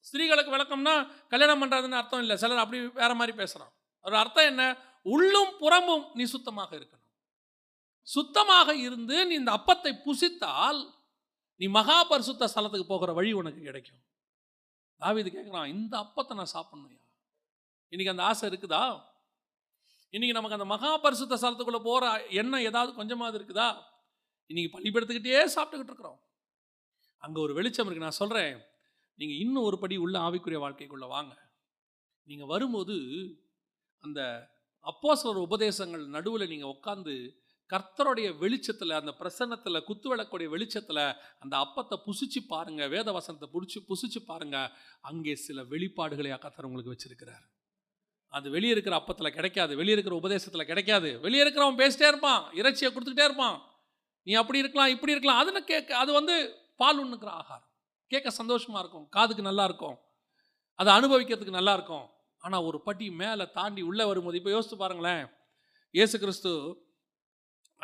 [0.06, 2.36] ஸ்திரீகளுக்கு விளக்கம்னா கல்யாணம் பண்ணுறதுன்னு அர்த்தம் இல்லை.
[2.36, 4.78] சிலர் அப்படி வேற மாதிரி பேசுகிறான் ஒரு அர்த்தம் என்ன?
[5.02, 7.08] உள்ளும் புறமும் நீ சுத்தமாக இருக்கணும்.
[8.02, 10.92] சுத்தமாக இருந்து நீ இந்த அப்பத்தை புசித்தால்
[11.56, 14.02] நீ மகா பரிசுத்த ஸ்தலத்துக்கு போகிற வழி உனக்கு கிடைக்கும்.
[14.96, 17.02] தாவீது கேட்குறான் இந்த அப்பத்தை நான் சாப்பிட்ணுயா
[17.88, 19.02] இன்னைக்கு அந்த ஆசை இருக்குதா?
[20.10, 23.76] இன்னைக்கு நமக்கு அந்த மகா பரிசுத்த போகிற எண்ணம் ஏதாவது கொஞ்சமாவது இருக்குதா?
[24.46, 26.20] இன்னைக்கு பள்ளிப்படுத்திக்கிட்டே சாப்பிட்டுக்கிட்டு இருக்கிறோம்.
[27.24, 28.06] அங்கே ஒரு வெளிச்சம் இருக்கு.
[28.06, 28.54] நான் சொல்கிறேன்
[29.18, 31.34] நீங்கள் இன்னும் ஒரு படி உள்ள ஆவிக்குரிய வாழ்க்கைக்குள்ளே வாங்க.
[32.28, 32.96] நீங்கள் வரும்போது
[34.04, 34.20] அந்த
[34.86, 37.14] அப்போஸ்தலர் உபதேசங்கள் நடுவில் நீங்கள் உட்காந்து
[37.70, 41.02] கர்த்தருடைய வெளிச்சத்தில் அந்த பிரசன்னத்தில் குத்து விளக்குடைய வெளிச்சத்தில்
[41.42, 44.72] அந்த அப்பத்தை புசிச்சு பாருங்கள் வேத வசனத்தை பிடிச்சி புசிச்சு பாருங்கள்
[45.10, 47.44] அங்கே சில வெளிப்பாடுகளை கர்த்தர் உங்களுக்கு வச்சுருக்கிறார்.
[48.32, 51.10] அது வெளியே இருக்கிற அப்பத்தில் கிடைக்காது வெளியே இருக்கிற உபதேசத்தில் கிடைக்காது.
[51.24, 53.56] வெளியே இருக்கிறவன் பேசிட்டே இருப்பான் இறைச்சியை கொடுத்துக்கிட்டே இருப்பான்.
[54.26, 55.40] நீ அப்படி இருக்கலாம் இப்படி இருக்கலாம்.
[55.42, 56.36] அதுன்னு கேட்க அது வந்து
[56.80, 57.68] பால் உண்ணுக்கிற ஆகாரம்.
[58.12, 59.06] கேட்க சந்தோஷமா இருக்கும்.
[59.16, 59.96] காதுக்கு நல்லா இருக்கும்.
[60.80, 62.06] அதை அனுபவிக்கிறதுக்கு நல்லா இருக்கும்.
[62.44, 65.24] ஆனால் ஒரு பட்டி மேலே தாண்டி உள்ளே வரும்போது இப்போ யோசித்து பாருங்களேன்.
[65.96, 66.50] இயேசு கிறிஸ்து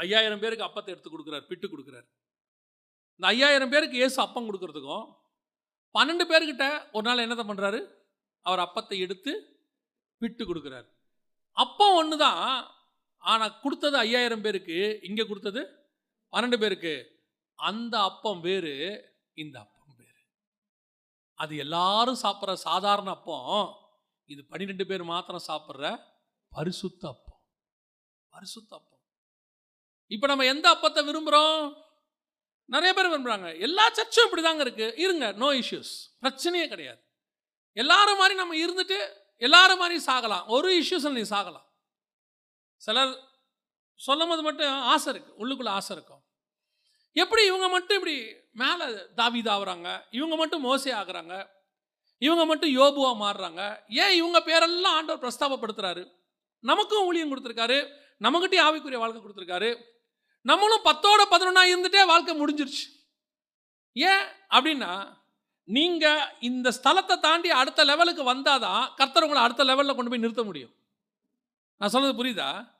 [0.04, 2.06] ஐயாயிரம் பேருக்கு அப்பத்தை எடுத்து கொடுக்குறாரு பிட்டு கொடுக்குறாரு.
[3.16, 5.06] இந்த ஐயாயிரம் பேருக்கு இயேசு அப்பம் கொடுக்கறதுக்கும்
[5.96, 7.80] பன்னெண்டு பேர்கிட்ட ஒரு நாள் என்னதை பண்ணுறாரு
[8.46, 9.32] அவர் அப்பத்தை எடுத்து
[10.22, 10.88] பிட்டு கொடுக்குறாரு.
[11.56, 12.44] அப்பம் ஒன்று தான்
[13.30, 15.62] ஆனால் கொடுத்தது ஐயாயிரம் பேருக்கு இங்கே கொடுத்தது
[16.32, 16.94] பன்னெண்டு பேருக்கு.
[17.68, 18.74] அந்த அப்பம் வேறு
[19.42, 20.22] இந்த அப்பம் வேறு.
[21.38, 23.60] அது எல்லாரும் சாப்பிட்ற சாதாரண அப்பம்
[24.32, 25.84] இது பன்னிரெண்டு பேர் மாத்திரம் சாப்பிட்ற
[26.52, 27.42] பரிசுத்த அப்பம்.
[28.34, 29.02] பரிசுத்த அப்பம்.
[30.14, 31.56] இப்போ நம்ம எந்த அப்பத்தை விரும்புகிறோம்
[32.74, 35.92] நிறைய பேர் விரும்புகிறாங்க எல்லா சர்ச்சும் இப்படி தாங்க இருக்குது இருங்க நோ இஷ்யூஸ்
[36.22, 37.00] பிரச்சனையே கிடையாது.
[37.82, 38.98] எல்லாரும் மாதிரி நம்ம இருந்துட்டு
[39.48, 40.44] எல்லாரும் மாதிரி சாகலாம்.
[40.56, 41.66] ஒரு இஷ்யூஸில் நீ சாகலாம்.
[42.86, 43.12] சிலர்
[44.06, 46.22] சொல்லும் போது மட்டும் ஆசை இருக்குது உள்ளுக்குள்ளே ஆசை இருக்கும்.
[47.12, 48.16] எப்படி இவங்க மட்டும் இப்படி
[48.52, 48.84] மேலே
[49.16, 51.48] தாவிதாகிறாங்க இவங்க மட்டும் மோசே ஆகுறாங்க?
[52.18, 53.78] இவங்க மட்டும் யோபுவாக மாறுறாங்க?
[53.88, 56.18] ஏன் இவங்க பேரெல்லாம் ஆண்டவர் பிரஸ்தாபப்படுத்துகிறாரு
[56.62, 57.78] நமக்கும் ஊழியம் கொடுத்துருக்காரு.
[58.20, 59.70] நமக்கிட்டே ஆவிக்குரிய வாழ்க்கை கொடுத்துருக்காரு.
[60.42, 62.84] நம்மளும் பத்தோட பதினொன்னா இருந்துட்டே வாழ்க்கை முடிஞ்சிருச்சு.
[63.92, 65.18] ஏன் அப்படின்னா
[65.64, 70.74] நீங்கள் இந்த ஸ்தலத்தை தாண்டி அடுத்த லெவலுக்கு வந்தாதான் கர்த்தர் உங்களை அடுத்த லெவலில் கொண்டு போய் நிறுத்த முடியும்.
[71.76, 72.72] நான் சொன்னது புரியுதா?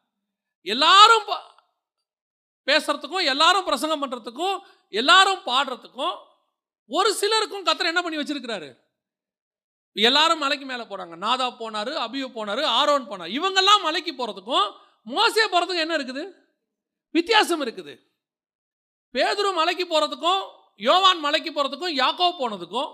[0.63, 1.25] எல்லாரும்
[2.69, 4.57] பேசுகிறதுக்கும் எல்லாரும் பிரசங்கம் பண்ணுறதுக்கும்
[5.01, 6.17] எல்லாரும் பாடுறதுக்கும்
[6.97, 8.69] ஒரு சிலருக்கும் கத்தரை என்ன பண்ணி வச்சிருக்கிறாரு?
[9.97, 13.35] எல்லாரும் மலைக்கு மேலே போகிறாங்க நாதா போனாரு அபியு போனார் ஆரோன் போனார்.
[13.39, 14.69] இவங்கெல்லாம் மலைக்கு போகிறதுக்கும்
[15.17, 16.23] மோசே போகிறதுக்கும் என்ன இருக்குது?
[17.17, 17.95] வித்தியாசம் இருக்குது.
[19.15, 20.43] பேதுரு மலைக்கு போகிறதுக்கும்
[20.89, 22.91] யோவான் மலைக்கு போகிறதுக்கும் யாக்கோ போனதுக்கும்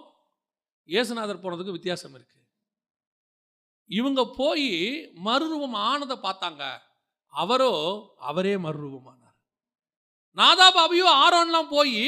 [0.89, 2.33] இயேசுநாதர் போனதுக்கும் வித்தியாசம் இருக்கு.
[3.91, 4.69] இவங்க போய்
[5.27, 6.63] மறுரூபம் ஆனதை பார்த்தாங்க.
[7.43, 7.73] அவரோ
[8.31, 9.16] அவரே மறுரூபமானார்.
[10.41, 12.03] நாதாபாபியும் ஆரோன்லாம் போய்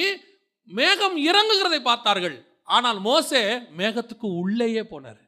[0.79, 2.37] மேகம் இறங்குகிறதை பார்த்தார்கள்.
[2.77, 3.43] ஆனால் மோசே
[3.79, 5.23] மேகத்துக்கு உள்ளேயே போனார்.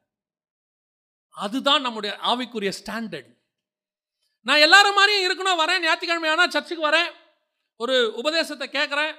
[1.35, 3.31] அதுதான் நம்முடைய ஆவிக்குரிய ஸ்டாண்டர்ட்
[4.47, 7.11] நான் எல்லாரும் மாதிரியும் இருக்கணும் வரேன் ஞாயிற்றுக்கிழமை ஆனால் சர்ச்சுக்கு வரேன்
[7.81, 9.13] ஒரு உபதேசத்தை கேட்குறேன்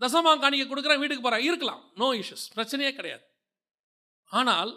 [0.00, 1.82] தசமா காணிக்க கொடுக்குறேன் வீட்டுக்கு போகிறேன் இருக்கலாம்.
[2.00, 3.24] நோ இஷ்யூஸ் பிரச்சனையே கிடையாது.
[4.30, 4.72] ஆனால்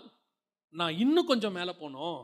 [0.79, 2.21] நான் இன்னும் கொஞ்சம் மேலே போகணும்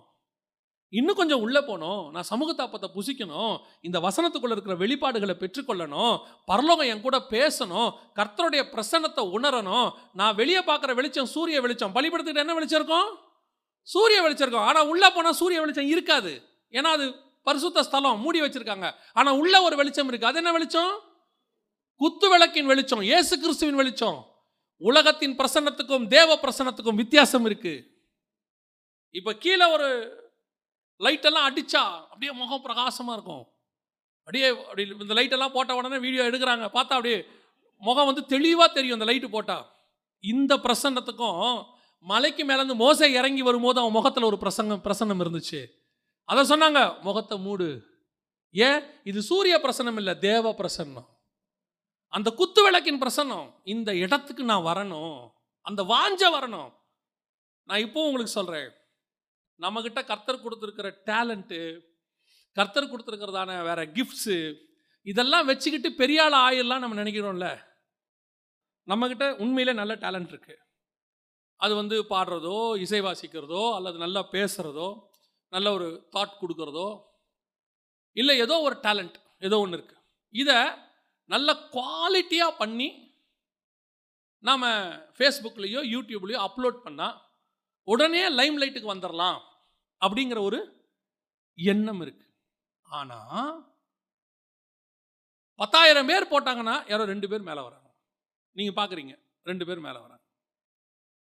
[0.98, 2.12] இன்னும் கொஞ்சம் உள்ளே போகணும்.
[2.12, 3.56] நான் சமூக தாப்பத்தை புசிக்கணும்.
[3.82, 6.14] இந்த வசனத்துக்குள்ள இருக்கிற வெளிப்பாடுகளை பெற்றுக்கொள்ளணும்.
[6.46, 7.90] பரலோகம் என் கூட பேசணும்.
[8.20, 9.88] கர்த்தருடைய பிரசன்னத்தை உணரணும்.
[10.14, 11.94] நான் வெளியே பார்க்குற வெளிச்சம் சூரிய வெளிச்சம்.
[11.96, 13.10] பலிபடுத்திட்டு என்ன வெளிச்சம் இருக்கும்?
[13.88, 14.68] சூரிய வெளிச்சம் இருக்கும்.
[14.70, 16.32] ஆனால் உள்ளே போனால் சூரிய வெளிச்சம் இருக்காது.
[16.72, 17.06] ஏன்னா அது
[17.44, 18.88] பரிசுத்த ஸ்தலம் மூடி வச்சிருக்காங்க.
[19.14, 20.28] ஆனால் உள்ள ஒரு வெளிச்சம் இருக்கு.
[20.28, 20.92] அது என்ன வெளிச்சம்?
[22.02, 23.02] குத்து விளக்கின் வெளிச்சம்.
[23.02, 24.20] இயேசு கிறிஸ்துவின் வெளிச்சம்.
[24.78, 27.74] உலகத்தின் பிரசன்னத்துக்கும் தேவ பிரசன்னத்துக்கும் வித்தியாசம் இருக்கு.
[29.12, 29.88] இப்போ கீழே ஒரு
[31.00, 33.45] லைட்டெல்லாம் அடித்தா அப்படியே முகம் பிரகாசமாக இருக்கும்.
[34.20, 36.66] அப்படியே அப்படி இந்த லைட்டெல்லாம் போட்ட உடனே வீடியோ எடுக்கிறாங்க.
[36.66, 37.26] பார்த்தா அப்படியே
[37.78, 39.66] முகம் வந்து தெளிவாக தெரியும் அந்த லைட்டு போட்டால்
[40.20, 41.66] இந்த பிரசன்னத்துக்கும்
[42.00, 45.66] மலைக்கு மேலேருந்து மோசை இறங்கி வரும்போது அவன் முகத்தில் ஒரு பிரசங்கம் பிரசன்னம் இருந்துச்சு.
[46.24, 47.86] அதை சொன்னாங்க முகத்தை மூடு.
[48.52, 48.84] ஏன்?
[49.04, 51.10] இது சூரிய பிரசன்னம் இல்லை தேவ பிரசன்னம்.
[52.08, 55.30] அந்த குத்து விளக்கின் பிரசன்னம் இந்த இடத்துக்கு நான் வரணும்.
[55.62, 56.72] அந்த வாஞ்ச வரணும்.
[57.64, 58.70] நான் இப்போ உங்களுக்கு சொல்கிறேன்
[59.60, 61.60] நம்மக்கிட்ட கர்த்தர் கொடுத்துருக்கிற டேலண்ட்டு
[62.57, 64.38] கர்த்தர் கொடுத்துருக்கிறதான வேற கிஃப்ட்ஸு
[65.05, 67.47] இதெல்லாம் வச்சுக்கிட்டு பெரிய ஆள் ஆயிடலாம் நம்ம நினைக்கிறோம்ல.
[68.88, 70.62] நம்மக்கிட்ட உண்மையிலே நல்ல டேலண்ட் இருக்குது
[71.57, 74.89] அது வந்து பாடுறதோ இசை வாசிக்கிறதோ அல்லது நல்லா பேசுகிறதோ
[75.53, 76.89] நல்ல ஒரு தாட் கொடுக்குறதோ
[78.16, 80.01] இல்லை ஏதோ ஒரு டேலண்ட் ஏதோ ஒன்று இருக்குது
[80.34, 80.57] இதை
[81.26, 82.89] நல்ல குவாலிட்டியாக பண்ணி
[84.43, 84.66] நாம்
[85.18, 87.18] ஃபேஸ்புக்லேயோ யூடியூப்லேயோ அப்லோட் பண்ணால்
[87.92, 89.40] உடனே லைம் லைட்டுக்கு வந்துடலாம்
[90.02, 90.60] அப்படிங்கிற ஒரு
[91.58, 92.26] எண்ணம் இருக்கு.
[92.88, 93.54] ஆனால்
[95.60, 97.88] பத்தாயிரம் பேர் போட்டாங்கன்னா யாரோ ரெண்டு பேர் மேலே வராங்க.
[98.58, 99.14] நீங்கள் பார்க்குறீங்க
[99.50, 100.24] ரெண்டு பேர் மேலே வராங்க.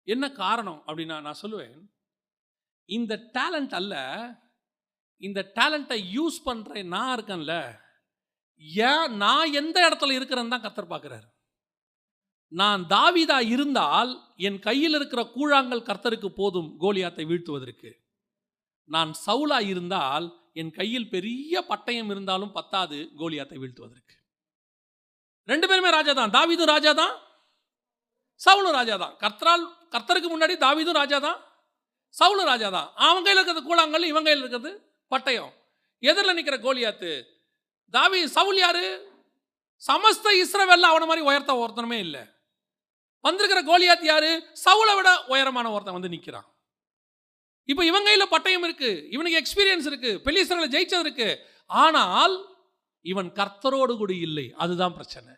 [0.07, 1.75] என்ன காரணம் அப்படின்னா நான் சொல்லுவேன்
[2.89, 3.95] இந்த டேலண்ட் அல்ல
[5.27, 7.55] இந்த டேலண்ட்டை யூஸ் பண்ணுற நான் இருக்கேன்ல
[8.89, 11.27] ஏன் நான் எந்த இடத்துல இருக்கிறேன்னு தான் கத்தர் பார்க்குறாரு
[12.51, 14.11] நான் தாவீதா இருந்தால்
[14.47, 17.89] என் கையில் இருக்கிற கூழாங்கல் கர்த்தருக்கு போதும் கோலியாத்தை வீழ்த்துவதற்கு.
[18.89, 20.27] நான் சவுலா இருந்தால்
[20.61, 24.15] என் கையில் பெரிய பட்டயம் இருந்தாலும் பத்தாது கோலியாத்தை வீழ்த்துவதற்கு.
[25.47, 27.13] ரெண்டு பேருமே ராஜா தான் தாவீதும் ராஜா தான்
[28.41, 31.39] சவுலும் ராஜா தான் கர்த்தரால் கர்த்தருக்கு முன்னாடி தாவீதும் ராஜா தான்
[32.15, 34.71] சவுலும் ராஜா தான் அவன் கையில் இருக்கிறது கூழாங்கல் இவன் கையில் இருக்கிறது
[35.11, 35.53] பட்டயம்.
[36.03, 37.11] எதிரில் நிற்கிற கோலியாத்து.
[37.93, 38.85] தாவி சவுல் யாரு?
[39.81, 42.23] சமஸ்த இஸ்ரவேல்ல அவனை மாதிரி உயர்த்த ஒருத்தனுமே இல்லை.
[43.25, 44.31] வந்திருக்கிற கோலியாத் யாரு?
[44.65, 46.47] சவுளை விட உயரமான ஒருத்தன் வந்து நிற்கிறான்
[47.71, 48.91] இப்போ இவன் கையில் பட்டயம் இருக்கு.
[49.09, 50.11] இவனுக்கு எக்ஸ்பீரியன்ஸ் இருக்கு.
[50.25, 51.29] பெலிஸ்தர்களை ஜெயிச்சது இருக்கு.
[51.65, 52.35] ஆனால்
[53.01, 54.53] இவன் கர்த்தரோடு கூட இல்லை.
[54.55, 55.33] அதுதான் பிரச்சனை.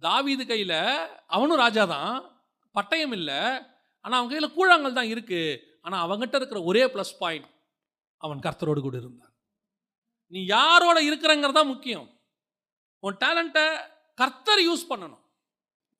[0.00, 0.78] தாவீது கையில்
[1.26, 2.12] அவனும் ராஜா தான்
[2.74, 3.38] பட்டயம் இல்லை.
[4.04, 5.40] ஆனால் அவன் கையில் கூழாங்கல் தான் இருக்கு.
[5.80, 7.48] ஆனால் அவங்ககிட்ட இருக்கிற ஒரே ப்ளஸ் பாயிண்ட்
[8.16, 9.32] அவன் கர்த்தரோடு கூட இருந்தான்.
[10.26, 12.06] நீ யாரோட இருக்கிறங்கிறது தான் முக்கியம்.
[12.98, 13.66] உன் டேலண்ட்டை
[14.14, 15.23] கர்த்தர் யூஸ் பண்ணணும்.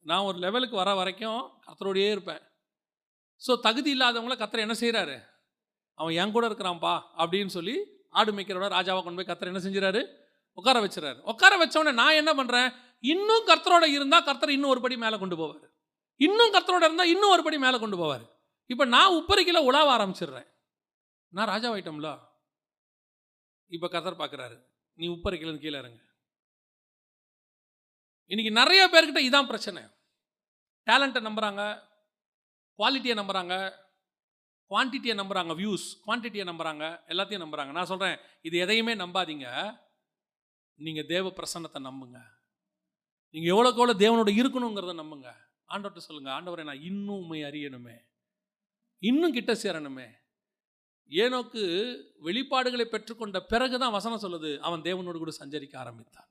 [0.08, 2.42] நான் ஒரு லெவலுக்கு வர வரைக்கும் கத்தரோடையே இருப்பேன்.
[3.42, 5.16] ஸோ தகுதி இல்லாதவங்கள கத்தரை என்ன செய்கிறாரு
[5.98, 7.76] அவன் என் கூட இருக்கிறான்ப்பா அப்படின்னு சொல்லி
[8.18, 10.02] ஆடு மேய்க்கிறோட ராஜாவை கொண்டு போய் கத்தரை என்ன செஞ்சுறாரு?
[10.58, 11.18] உட்கார வச்சுறாரு.
[11.32, 12.68] உட்கார வச்சவொடனே நான் என்ன பண்ணுறேன்
[13.12, 15.64] இன்னும் கர்த்தரோட இருந்தால் கர்த்தர் இன்னும் ஒரு படி மேலே கொண்டு போவார்.
[16.20, 18.24] இன்னும் கர்த்தரோட இருந்தால் இன்னும் ஒரு படி மேலே கொண்டு போவார்.
[18.70, 20.48] இப்போ நான் உப்பரிக்கையில் உலாவ ஆரம்பிச்சிடுறேன்.
[21.32, 22.10] நான் ராஜாவாயிட்டோம்ல?
[23.70, 24.56] இப்போ கர்த்தர் பார்க்குறாரு
[24.98, 26.00] நீ உப்பரிக்கிலன்னு கீழே இறங்க.
[28.30, 29.82] இன்னைக்கு நிறைய பேர்கிட்ட இதான் பிரச்சனை.
[30.88, 31.62] டேலண்ட்டை நம்புகிறாங்க
[32.78, 33.54] குவாலிட்டியை நம்புகிறாங்க
[34.70, 37.72] குவான்டிட்டியை நம்புகிறாங்க வியூஸ் குவான்டிட்டியை நம்புகிறாங்க எல்லாத்தையும் நம்புறாங்க.
[37.78, 38.16] நான் சொல்கிறேன்
[38.46, 39.48] இது எதையுமே நம்பாதீங்க.
[40.78, 42.18] நீங்கள் தேவ பிரசன்னத்தை நம்புங்க.
[43.34, 45.28] நீங்கள் எவ்வளோக்கு எவ்வளோ தேவனோட இருக்கணுங்கிறத நம்புங்க.
[45.72, 47.96] ஆண்டவர்கிட்ட சொல்லுங்கள் ஆண்டவரை நான் இன்னும் உண்மை அறியணுமே.
[48.98, 50.08] இன்னும் கிட்ட சேரணுமே.
[51.12, 51.62] ஏனோக்கு
[52.26, 56.28] வெளிப்பாடுகளை பெற்றுக்கொண்ட பிறகு தான் வசனம் சொல்லுது அவன் தேவனோடு கூட சஞ்சரிக்க ஆரம்பித்தான்.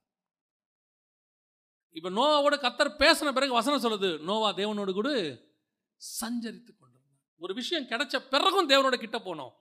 [1.97, 5.09] இப்போ நோவாவோட கத்தர் பேசின பிறகு வசனம் சொல்லுது நோவா தேவனோடு கூட
[6.01, 9.53] சஞ்சரித்து கொண்டிருந்தான் ஒரு விஷயம் கிடைச்ச பிறகும் தேவனோட கிட்ட போகணும்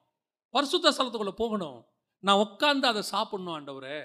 [0.55, 1.79] பரிசுத்த ஸ்தலத்துக்குள்ள போகணும்.
[2.25, 3.99] நான் உட்காந்து அதை சாப்பிடணும் ஆண்டவரே.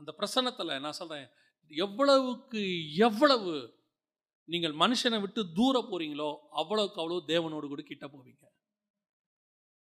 [0.00, 1.28] அந்த பிரசன்னத்தில் நான் சொல்கிறேன்
[1.70, 2.62] எவ்வளவுக்கு
[3.06, 3.52] எவ்வளவு
[4.48, 6.30] நீங்கள் மனுஷனை விட்டு தூர போகிறீங்களோ
[6.60, 8.44] அவ்வளவுக்கு அவ்வளவு தேவனோடு கூட கிட்ட போவீங்க.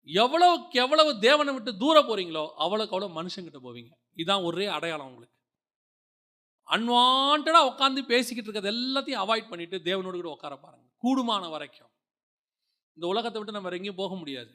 [0.08, 3.92] எவ்வளவுக்கு எவ்வளவு தேவனை விட்டு தூர போகிறீங்களோ அவ்வளோக்கு அவ்வளோ மனுஷங்கிட்ட போவீங்க.
[4.24, 5.37] இதான் ஒரே அடையாளம் உங்களுக்கு.
[6.70, 11.92] அன்வான்டாக உட்காந்து பேசிக்கிட்டு இருக்கிறது எல்லாத்தையும் அவாய்ட் பண்ணிவிட்டு தேவனோடு கூட உட்கார பாருங்கள் கூடுமான வரைக்கும்.
[12.98, 14.52] இந்த உலகத்தை விட்டு நம்ம எங்கேயும் போக முடியாது.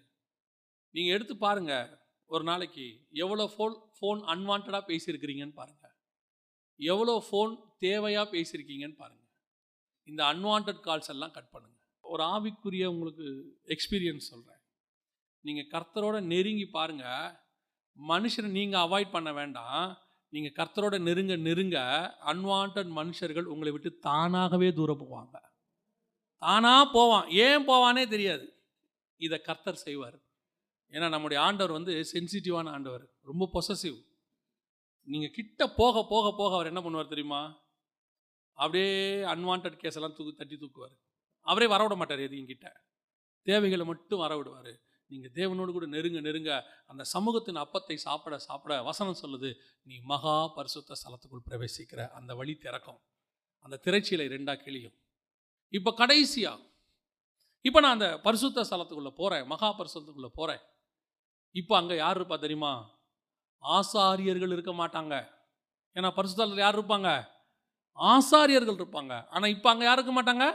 [0.94, 1.90] நீங்கள் எடுத்து பாருங்கள்
[2.30, 2.86] ஒரு நாளைக்கு
[3.22, 5.94] எவ்வளோ ஃபோன் ஃபோன் அன்வான்டாக பேசியிருக்கிறீங்கன்னு பாருங்கள்
[6.80, 7.52] எவ்வளோ ஃபோன்
[7.84, 9.30] தேவையாக பேசியிருக்கீங்கன்னு பாருங்கள்
[10.08, 13.26] இந்த அன்வான்ட் கால்ஸ் எல்லாம் கட் பண்ணுங்கள் ஒரு ஆவிக்குரிய உங்களுக்கு
[13.74, 14.62] எக்ஸ்பீரியன்ஸ் சொல்கிறேன்
[15.44, 17.30] நீங்கள் கர்த்தரோட நெருங்கி பாருங்கள்
[17.96, 19.86] மனுஷனை நீங்கள் அவாய்ட் பண்ண வேண்டாம்.
[20.32, 21.78] நீங்கள் கர்த்தரோட நெருங்க நெருங்க
[22.26, 25.36] அன்வான்ட் மனுஷர்கள் உங்களை விட்டு தானாகவே தூரம் போவாங்க.
[26.42, 27.26] தானாக போவான்.
[27.30, 28.46] ஏன் போவானே தெரியாது.
[29.16, 30.16] இதை கர்த்தர் செய்வார்.
[30.92, 33.04] ஏன்னா நம்முடைய ஆண்டவர் வந்து சென்சிட்டிவான ஆண்டவர்.
[33.22, 33.98] ரொம்ப பொசசிவ்
[35.02, 37.42] நீங்கள் கிட்ட போக போக போக அவர் என்ன பண்ணுவார் தெரியுமா?
[38.58, 38.90] அப்படியே
[39.34, 40.96] அன்வான்ட் கேஸ் எல்லாம் தூக்கு தட்டி தூக்குவார்.
[41.46, 42.66] அவரே வரவிட மாட்டார் எதையும் கிட்ட
[43.46, 44.72] தேவைகளை மட்டும் வரவிடுவார்.
[45.12, 46.50] நீங்கள் தேவனோடு கூட நெருங்க நெருங்க
[46.90, 49.50] அந்த சமூகத்தின் அப்பத்தை சாப்பிட சாப்பிட வசனம் சொல்லுது
[49.88, 52.00] நீ மகா பரிசுத்த ஸ்தலத்துக்குள் பிரவேசிக்கிற.
[52.18, 53.00] அந்த வழி திறக்கும்.
[53.66, 54.96] அந்த திரைச்சீலை ரெண்டாக கிளியும்
[55.78, 56.70] இப்போ கடைசியாக
[57.64, 60.62] இப்போ நான் அந்த பரிசுத்த ஸ்தலத்துக்குள்ளே போகிறேன் மகா பரிசுத்தத்துக்குள்ளே போகிறேன்
[61.60, 62.72] இப்போ அங்கே யார் இருப்பா தெரியுமா?
[63.62, 65.14] ஆசாரியர்கள் இருக்க மாட்டாங்க.
[65.96, 67.10] ஏன்னா பரிசுத்தலத்தில் யார் இருப்பாங்க?
[67.98, 69.14] ஆசாரியர்கள் இருப்பாங்க.
[69.34, 70.46] ஆனால் இப்போ அங்கே யார் இருக்க மாட்டாங்க?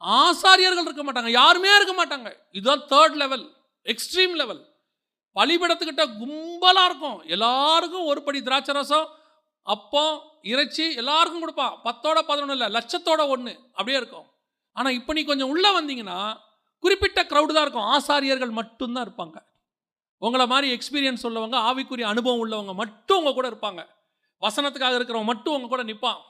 [0.00, 1.30] ஆசாரியர்கள் இருக்க மாட்டாங்க.
[1.40, 2.30] யாருமே இருக்க மாட்டாங்க.
[2.58, 3.44] இதுதான் தேர்ட் லெவல்
[3.86, 4.62] எக்ஸ்ட்ரீம் லெவல்
[5.36, 7.18] பலிபடத்துக்கிட்ட கும்பலாக இருக்கும்.
[7.34, 9.08] எல்லாருக்கும் ஒரு படி திராட்சை ரசம்
[9.66, 10.14] அப்பம்
[10.52, 11.74] இறைச்சி எல்லாருக்கும் கொடுப்பான்.
[11.86, 14.26] பத்தோட பதினொன்று இல்லை லட்சத்தோட ஒன்று அப்படியே இருக்கும்.
[14.76, 16.18] ஆனால் இப்போ நீ கொஞ்சம் உள்ளே வந்தீங்கன்னா
[16.84, 17.88] குறிப்பிட்ட க்ரௌடு தான் இருக்கும்.
[17.94, 19.38] ஆசாரியர்கள் மட்டும்தான் இருப்பாங்க.
[20.22, 23.82] உங்களை மாதிரி எக்ஸ்பீரியன்ஸ் உள்ளவங்க ஆவிக்குரிய அனுபவம் உள்ளவங்க மட்டும் உங்கள் கூட இருப்பாங்க.
[24.42, 26.20] வசனத்துக்காக இருக்கிறவங்க மட்டும் உங்கள் கூட நிற்பான்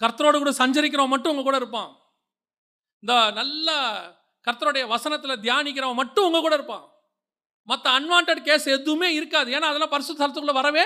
[0.00, 1.90] கர்த்தரோடு கூட சஞ்சரிக்கிறவன் மட்டும் உங்கள் கூட இருப்பான்.
[3.02, 3.68] இந்த நல்ல
[4.48, 6.86] கர்த்தருடைய வசனத்தில் தியானிக்கிறவன் மட்டும் உங்கள் கூட இருப்பான்.
[7.68, 9.48] மற்ற அன்வான்ட் கேஸ் எதுவுமே இருக்காது.
[9.56, 10.84] ஏன்னா அதெல்லாம் பரிசுத்த ஸ்தலத்துக்குள்ள வரவே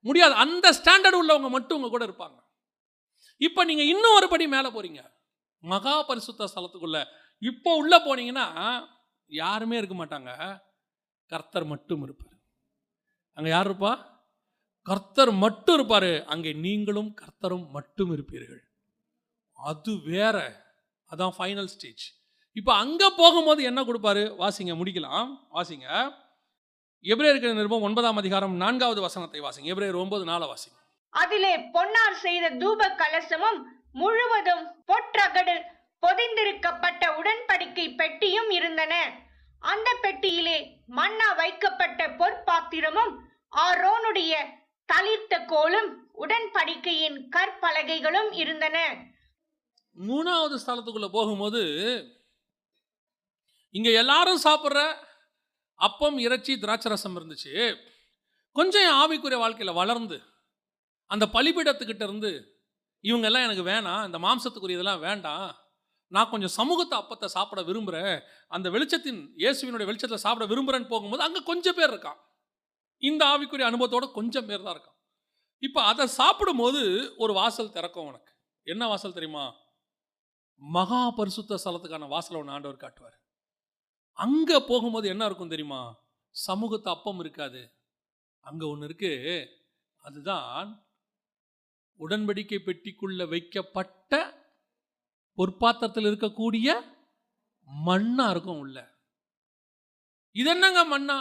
[0.00, 0.34] முடியாது.
[0.34, 2.38] அந்த ஸ்டாண்டர்ட் உள்ளவங்க மட்டும் உங்கள் கூட இருப்பாங்க.
[3.36, 5.02] இப்போ நீங்கள் இன்னும் ஒரு படி மேலே போகிறீங்க
[5.58, 6.98] மகா பரிசுத்த ஸ்தலத்துக்குள்ள
[7.42, 8.46] இப்போ உள்ளே போனீங்கன்னா
[9.30, 10.30] யாருமே இருக்க மாட்டாங்க.
[11.32, 12.36] கர்த்தர் மட்டும் இருப்பார்.
[13.36, 13.92] அங்கே யார் இருப்பா?
[14.86, 16.12] கர்த்தர் மட்டும் இருப்பார்.
[16.24, 18.62] அங்கே நீங்களும் கர்த்தரும் மட்டும் இருப்பீர்கள்.
[19.58, 20.36] அது வேற.
[21.10, 22.04] அதான் ஃபைனல் ஸ்டேஜ்
[22.52, 24.22] இப்போ அங்க போகும்போது என்ன கொடுப்பாரு?
[24.38, 25.28] வாசிங்க முடிக்கலாம்.
[25.54, 25.86] வாசிங்க.
[27.02, 29.68] எபிரேயருக்கு நிருபம் ஒன்பதாம் அதிகாரம் நான்காவது வசனத்தை வாசிங்க.
[29.74, 30.78] எபிரேயர் ஒன்பது நாளை வாசிங்க.
[31.08, 33.60] அதிலே பொன்னார் செய்த தூப கலசமும்
[33.92, 35.56] முழுவதும் பொற்றகடு
[36.06, 38.94] பொதிந்திருக்கப்பட்ட உடன்படிக்கை பெட்டியும் இருந்தன.
[39.58, 43.12] அந்த பெட்டியிலே மன்னா வைக்கப்பட்ட பொற்பாத்திரமும்
[43.56, 44.34] ஆரோனுடைய
[44.92, 48.78] தளிர்த்த கோலும் உடன்படிக்கையின் கற்பலகைகளும் இருந்தன.
[50.08, 51.62] மூணாவது ஸ்தலத்துக்குள்ள போகும்போது
[53.74, 54.80] இங்கே எல்லாரும் சாப்பிட்ற
[55.80, 57.52] அப்பம் இறைச்சி திராட்சை ரசம் இருந்துச்சு.
[58.56, 60.16] கொஞ்சம் என் ஆவிக்குரிய வாழ்க்கையில் வளர்ந்து
[61.10, 62.30] அந்த பலிபீடத்துக்கிட்ட இருந்து
[63.04, 65.50] இவங்கெல்லாம் எனக்கு வேணாம் இந்த மாம்சத்துக்குரியதெல்லாம் வேண்டாம்
[66.12, 68.16] நான் கொஞ்சம் சமூகத்தை அப்பத்தை சாப்பிட விரும்புகிறேன்
[68.48, 72.18] அந்த வெளிச்சத்தின் இயேசுவினுடைய வெளிச்சத்தில் சாப்பிட விரும்புகிறேன்னு போகும்போது அங்கே கொஞ்சம் பேர் இருக்கான்.
[73.02, 74.98] இந்த ஆவிக்குரிய அனுபவத்தோட கொஞ்சம் பேர் தான் இருக்கான்.
[75.62, 76.80] இப்போ அதை சாப்பிடும்போது
[77.16, 78.32] ஒரு வாசல் திறக்கும் உனக்கு.
[78.66, 79.44] என்ன வாசல் தெரியுமா?
[80.62, 83.16] மகா பரிசுத்த ஸ்தலத்துக்கான வாசலை ஒன்று ஆண்டவர் காட்டுவார்.
[84.24, 85.82] அங்கே போகும்போது என்ன இருக்கும் தெரியுமா?
[86.34, 87.60] சமூகத்து அப்பம் இருக்காது.
[88.46, 89.12] அங்கே ஒன்று இருக்கு.
[90.04, 90.68] அதுதான்
[92.00, 94.18] உடன்படிக்கை பெட்டிக்குள்ள வைக்கப்பட்ட
[95.38, 96.68] பொற்பாத்திரத்தில் இருக்கக்கூடிய
[97.68, 98.78] மண்ணா இருக்கும் உள்ள.
[100.36, 101.18] இது என்னங்க மண்ணா?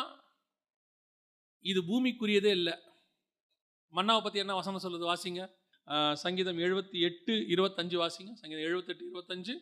[1.66, 2.76] இது பூமிக்குரியதே இல்லை.
[3.94, 5.44] மண்ணாவை பற்றி என்ன வசனம் சொல்லுது வாசிங்க.
[6.24, 8.32] சங்கீதம் எழுபத்தி எட்டு இருபத்தஞ்சு வாசிங்க.
[8.42, 9.56] சங்கீதம் எழுபத்தெட்டு இருபத்தஞ்சு.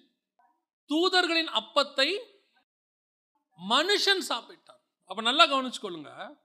[0.90, 2.10] தூதர்களின் அப்பத்தை
[3.70, 4.82] மனுஷன் சாப்பிட்டான்.
[5.05, 6.38] அப்ப நல்லா கவனிச்சுக்கொள்ளுங்க.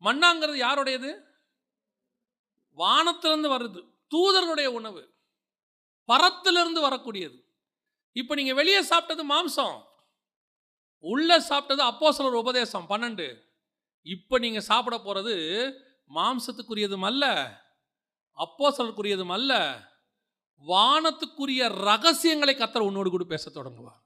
[0.00, 1.22] மண்ணாங்கிறது யாருடையது?
[2.70, 3.90] வானத்திலிருந்து வருது.
[4.10, 5.14] தூதர்களுடைய உணவு.
[6.04, 7.44] பரத்திலிருந்து வரக்கூடியது.
[8.12, 9.82] இப்போ நீங்க வெளியே சாப்பிட்டது மாம்சம்.
[10.98, 12.88] உள்ள சாப்பிட்டது அப்போ சிலர் உபதேசம்.
[12.88, 13.40] பன்னெண்டு.
[14.02, 15.72] இப்போ நீங்க சாப்பிட போறது
[16.14, 17.24] மாம்சத்துக்குரியதும் அல்ல
[18.36, 19.80] அப்போஸ்தலருக்குரியதும் அல்ல.
[20.66, 24.05] வானத்துக்குரிய ரகசியங்களை கத்தர் உன்னோடு கூட பேச தொடங்குவார்.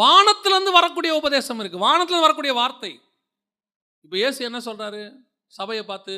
[0.00, 1.78] வானத்திலிருந்து வரக்கூடிய உபதேசம் இருக்கு.
[1.86, 2.92] வானத்திலிருந்து வரக்கூடிய வார்த்தை.
[4.04, 5.02] இப்போ இயேசு என்ன சொல்றாரு?
[5.58, 6.14] சபையை பார்த்து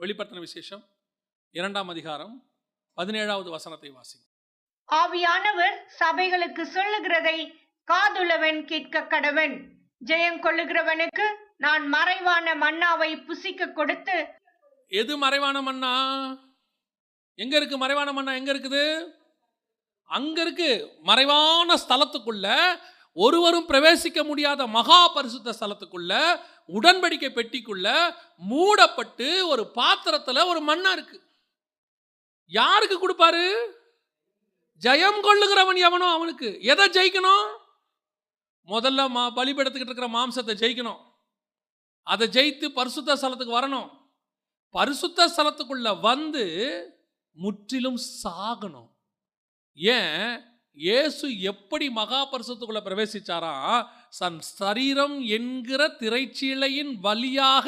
[0.00, 0.82] வெளிப்படுத்தின விசேஷம்
[1.58, 2.34] இரண்டாம் அதிகாரம்
[2.98, 4.24] பதினேழாவது வசனத்தை வாசிங்க.
[4.88, 7.38] ஆவியானவர் சபைகளுக்கு சொல்லுகிறதை
[7.88, 9.54] காதுள்ளவன் கேட்க கடவன்.
[10.10, 11.26] ஜெயம் கொள்ளுகிறவனுக்கு
[11.64, 14.18] நான் மறைவான மன்னாவை புசிக்க கொடுத்து
[15.00, 15.90] எது மறைவான மண்ணா
[17.42, 17.76] எங்க இருக்கு?
[17.82, 18.82] மறைவான மண்ணா எங்க இருக்குது?
[20.14, 20.70] அங்கே இருக்கு
[21.02, 22.46] மறைவான ஸ்தலத்துக்குள்ள
[23.12, 26.12] ஒருவரும் பிரவேசிக்க முடியாத மகா பரிசுத்த ஸ்தலத்துக்குள்ள
[26.68, 27.86] உடன்படிக்கை பெட்டிக்குள்ள
[28.50, 31.18] மூடப்பட்டு ஒரு பாத்திரத்தில் ஒரு மண்ணா இருக்கு.
[32.46, 33.44] யாருக்கு கொடுப்பாரு?
[34.82, 36.48] ஜெயம் கொள்ளுகிறவன் எவனோ அவனுக்கு.
[36.62, 37.46] எதை ஜெயிக்கணும்?
[38.68, 41.00] முதல்ல மா பலிபெடுத்துக்கிட்டு இருக்கிற மாம்சத்தை ஜெயிக்கணும்.
[42.06, 43.88] அதை ஜெயித்து பரிசுத்த ஸ்தலத்துக்கு வரணும்.
[44.74, 46.44] பரிசுத்த ஸ்தலத்துக்குள்ள வந்து
[47.36, 48.89] முற்றிலும் சாகணும்.
[49.78, 50.42] ஏன்?
[50.76, 53.54] இயேசு எப்படி மகாபரிசத்துக்குள்ள பிரவேசிச்சாரா?
[54.08, 57.66] சன் சரீரம் என்கிற திரைச்சீலையின் வழியாக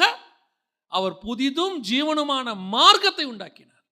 [0.91, 3.85] அவர் புதிதும் ஜீவனுமான மார்க்கத்தை உண்டாக்கினார்.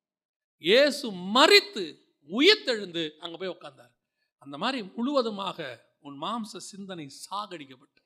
[0.63, 1.05] இயேசு
[1.35, 1.85] மறித்து
[2.29, 3.93] உயிர்த்தெழுந்து அங்க போய் உட்கார்ந்தார்
[4.39, 5.59] அந்த மாதிரி முழுவதுமாக
[5.99, 8.01] உன் மாம்ச சிந்தனை சாகடிக்கப்பட்டு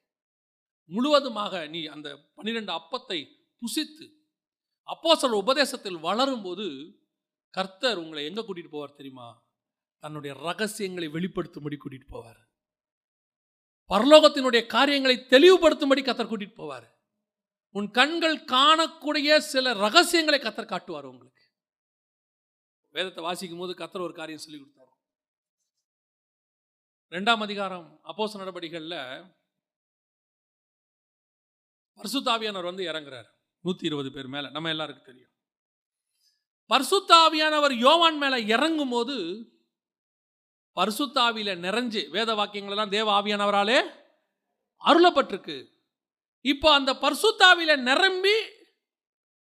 [0.90, 3.20] முழுவதுமாக நீ அந்த பன்னிரெண்டு அப்பத்தை
[3.62, 4.06] புசித்து
[4.88, 6.66] அப்போஸ்தலர் உபதேசத்தில் வளரும்போது
[7.54, 9.28] கர்த்தர் உங்களை எங்க கூட்டிட்டு போவார் தெரியுமா?
[10.06, 12.42] தன்னுடைய ரகசியங்களை வெளிப்படுத்தும்படி கூட்டிட்டு போவார்.
[13.90, 16.88] பரலோகத்தினுடைய காரியங்களை தெளிவுபடுத்தும்படி கத்தர் கூட்டிட்டு போவார்.
[17.70, 21.44] உன் கண்கள் காணக்கூடிய சில ரகசியங்களை கத்தர் காட்டுவார் உங்களுக்கு.
[22.90, 24.92] வேதத்தை வாசிக்கும் போது கத்தர் ஒரு காரியம் சொல்லி கொடுத்தார்.
[27.10, 29.34] ரெண்டாம் அதிகாரம் அப்போச நடவடிக்கைகளில்
[32.00, 33.28] பர்சுத்தாவியானவர் வந்து இறங்குறார்.
[33.62, 34.52] நூற்றி இருபது பேர் மேலே.
[34.52, 35.34] நம்ம எல்லாருக்கும் தெரியும்.
[36.70, 39.18] பர்சுத்தாவியானவர் யோவான் மேலே இறங்கும் போது
[40.76, 43.90] பரிசுத்தாவியில நிறைஞ்சு வேத வாக்கியங்களெல்லாம் தேவ ஆவியானவராலே
[44.86, 45.68] அருளப்பட்டிருக்கு.
[46.42, 48.34] இப்போ அந்த பர்சுத்தாவில நிரம்பி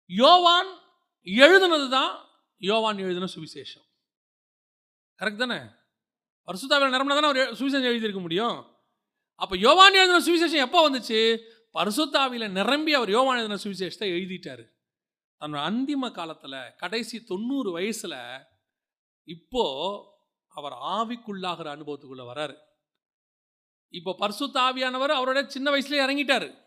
[0.07, 0.71] யோவான்
[1.25, 3.87] எழுதுனது தான் யோவான் எழுதின சுவிசேஷம்.
[5.19, 5.59] கரெக்ட் தானே?
[6.47, 8.77] பரிசுத்தாவில நிரம்பினா தானே அவர் சுவிசேஷம் எழுதியிருக்க முடியும்?
[9.35, 11.41] அப்போ யோவான் எழுதின சுவிசேஷம் எப்போ வந்துச்சு?
[11.75, 14.65] பரிசுத்தாவில நிரம்பி அவர் யோவான் எழுதின சுவிசேஷத்தை எழுதிட்டாரு.
[15.41, 18.47] தன்னோட அந்திம காலத்தில் கடைசி தொண்ணூறு வயசில்
[19.25, 20.17] இப்போது
[20.59, 22.57] அவர் ஆவிக்குள்ளாகிற அனுபவத்துக்குள்ளே வராரு.
[23.89, 26.59] இப்போ பர்சுத்த ஆவியானவர் அவரோட சின்ன வயசுல இறங்கிட்டார்.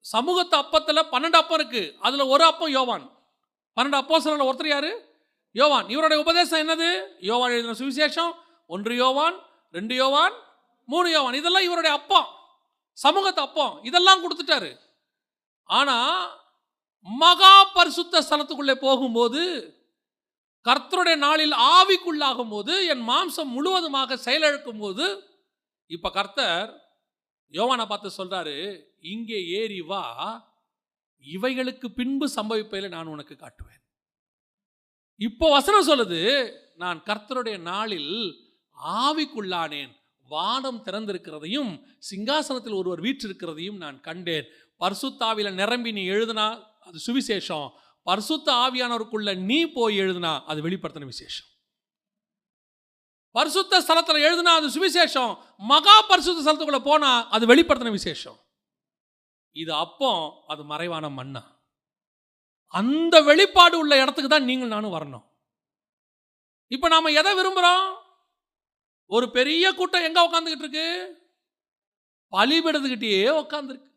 [0.00, 1.96] சமூகத்து அப்பத்தில் பன்னெண்டு அப்பம் இருக்கு.
[2.00, 3.18] அதில் ஒரு அப்பம் யோவான்.
[3.76, 5.20] பன்னெண்டு அப்போ ஒருத்தர் யாரு?
[5.52, 5.88] யோவான்.
[5.88, 7.06] இவருடைய உபதேசம் என்னது?
[7.20, 8.34] யோவான் எழுதின சுவிசேஷம்.
[8.66, 9.34] ஒன்று யோவான்
[9.70, 10.32] ரெண்டு யோவான்
[10.86, 11.34] மூணு யோவான்.
[11.34, 12.26] இதெல்லாம் இவருடைய அப்பம்.
[12.92, 13.84] சமூகத்து அப்பம்.
[13.84, 14.78] இதெல்லாம் கொடுத்துட்டாரு.
[15.64, 16.41] ஆனால்
[17.06, 19.42] மகா பரிசுத்த ஸ்தலத்துக்குள்ளே போகும்போது
[20.64, 25.06] கர்த்தருடைய நாளில் ஆவிக்குள்ளாகும் போது என் மாம்சம் முழுவதுமாக செயலிழக்கும் போது
[25.86, 26.70] இப்ப கர்த்தர்
[27.54, 28.56] யோவானை பார்த்து சொல்றாரு
[29.00, 30.04] இங்கே ஏறி வா
[31.24, 33.82] இவைகளுக்கு பின்பு சம்பவிப்பதில் நான் உனக்கு காட்டுவேன்.
[35.16, 36.20] இப்போ வசனம் சொல்லுது
[36.76, 38.14] நான் கர்த்தருடைய நாளில்
[39.02, 39.92] ஆவிக்குள்ளானேன்
[40.28, 41.72] வானம் திறந்திருக்கிறதையும்
[42.10, 44.46] சிங்காசனத்தில் ஒருவர் வீற்றிருக்கிறதையும் நான் கண்டேன்.
[44.80, 46.46] பர்சுத்தாவில நிரம்பி நீ எழுதினா
[46.86, 47.66] அது சுவிசேஷம்.
[48.02, 51.48] பரிசுத்த ஆவியானவருக்குள்ள நீ போய் எழுதுனா அது வெளிப்படுத்தின விசேஷம்.
[53.30, 55.38] பரிசுத்த ஸ்தலத்தில் எழுதுனா அது சுவிசேஷம்.
[55.58, 58.38] மகா பரிசுத்த ஸ்தலத்துக்குள்ள போனா அது வெளிப்படுத்தின விசேஷம்.
[59.52, 60.10] இது அப்போ
[60.46, 61.42] அது மறைவான மண்ணா
[62.74, 65.24] அந்த வெளிப்பாடு உள்ள இடத்துக்கு தான் நீங்கள் நானும் வரணும்.
[66.68, 67.86] இப்போ நாம எதை விரும்புகிறோம்
[69.06, 70.86] ஒரு பெரிய கூட்டம் எங்கே உட்காந்துக்கிட்டு இருக்கு?
[72.32, 73.90] பலிபெடுத்துக்கிட்டே உட்காந்துருக்கு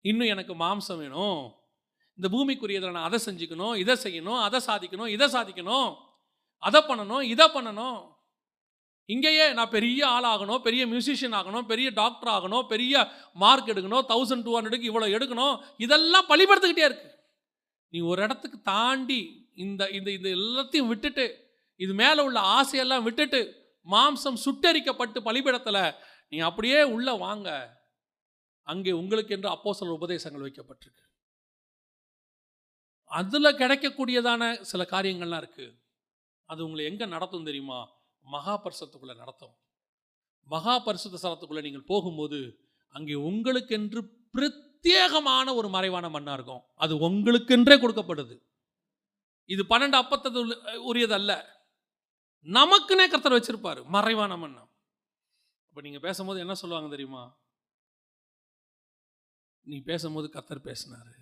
[0.00, 1.59] இன்னும் எனக்கு மாம்சம் வேணும்.
[2.20, 5.90] இந்த பூமிக்குரியதில் நான் அதை செஞ்சுக்கணும் இதை செய்யணும் அதை சாதிக்கணும் இதை சாதிக்கணும்
[6.62, 8.00] அதை பண்ணணும் இதை பண்ணணும்.
[9.08, 12.94] இங்கேயே நான் பெரிய ஆள் ஆகணும் பெரிய மியூசிஷியன் ஆகணும் பெரிய டாக்டர் ஆகணும் பெரிய
[13.42, 15.54] மார்க் எடுக்கணும் தௌசண்ட் டூ ஹண்ட்ரடுக்கு இவ்வளோ எடுக்கணும்
[15.84, 17.08] இதெல்லாம் பழிபடுத்துக்கிட்டே இருக்கு.
[17.92, 19.20] நீ ஒரு இடத்துக்கு தாண்டி
[19.64, 21.26] இந்த இந்த இது எல்லாத்தையும் விட்டுட்டு
[21.80, 23.40] இது மேலே உள்ள ஆசையெல்லாம் விட்டுட்டு
[23.86, 25.82] மாம்சம் சுட்டரிக்கப்பட்டு பலிபிடத்தில்
[26.32, 27.48] நீ அப்படியே உள்ளே வாங்க.
[28.66, 31.04] அங்கே உங்களுக்கு என்று அப்போ சில உபதேசங்கள் வைக்கப்பட்டிருக்கு.
[33.18, 35.76] அதில் கிடைக்கக்கூடியதான சில காரியங்கள்லாம் இருக்குது
[36.50, 37.78] அது உங்களை எங்கே நடத்தும் தெரியுமா?
[38.24, 39.54] மகா பரிசத்துக்குள்ளே நடத்தும்.
[40.52, 42.38] மகா பரிசுத்த ஸ்தலத்துக்குள்ளே நீங்கள் போகும்போது
[42.96, 44.00] அங்கே உங்களுக்கென்று
[44.36, 46.62] பிரத்யேகமான ஒரு மறைவான மண்ணாக இருக்கும்.
[46.74, 48.36] அது உங்களுக்கென்றே கொடுக்கப்படுது.
[49.54, 50.40] இது பன்னெண்டு அப்பத்தது
[50.90, 51.32] உரியதல்ல.
[52.46, 54.62] நமக்குன்னே கர்த்தர் வச்சிருப்பார் மறைவான மண்ணை
[55.68, 57.22] அப்போ நீங்கள் பேசும்போது என்ன சொல்லுவாங்க தெரியுமா?
[59.66, 61.12] நீ பேசும்போது கர்த்தர் பேசினாரு.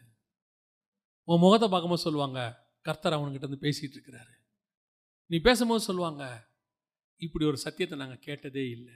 [1.28, 2.40] உன் முகத்தை பார்க்கும்போது சொல்லுவாங்க
[2.80, 4.34] கர்த்தர் அவன்கிட்ட இருந்து பேசிகிட்டு இருக்கிறாரு.
[5.26, 6.24] நீ பேசும்போது சொல்லுவாங்க
[7.16, 8.94] இப்படி ஒரு சத்தியத்தை நாங்கள் கேட்டதே இல்லை.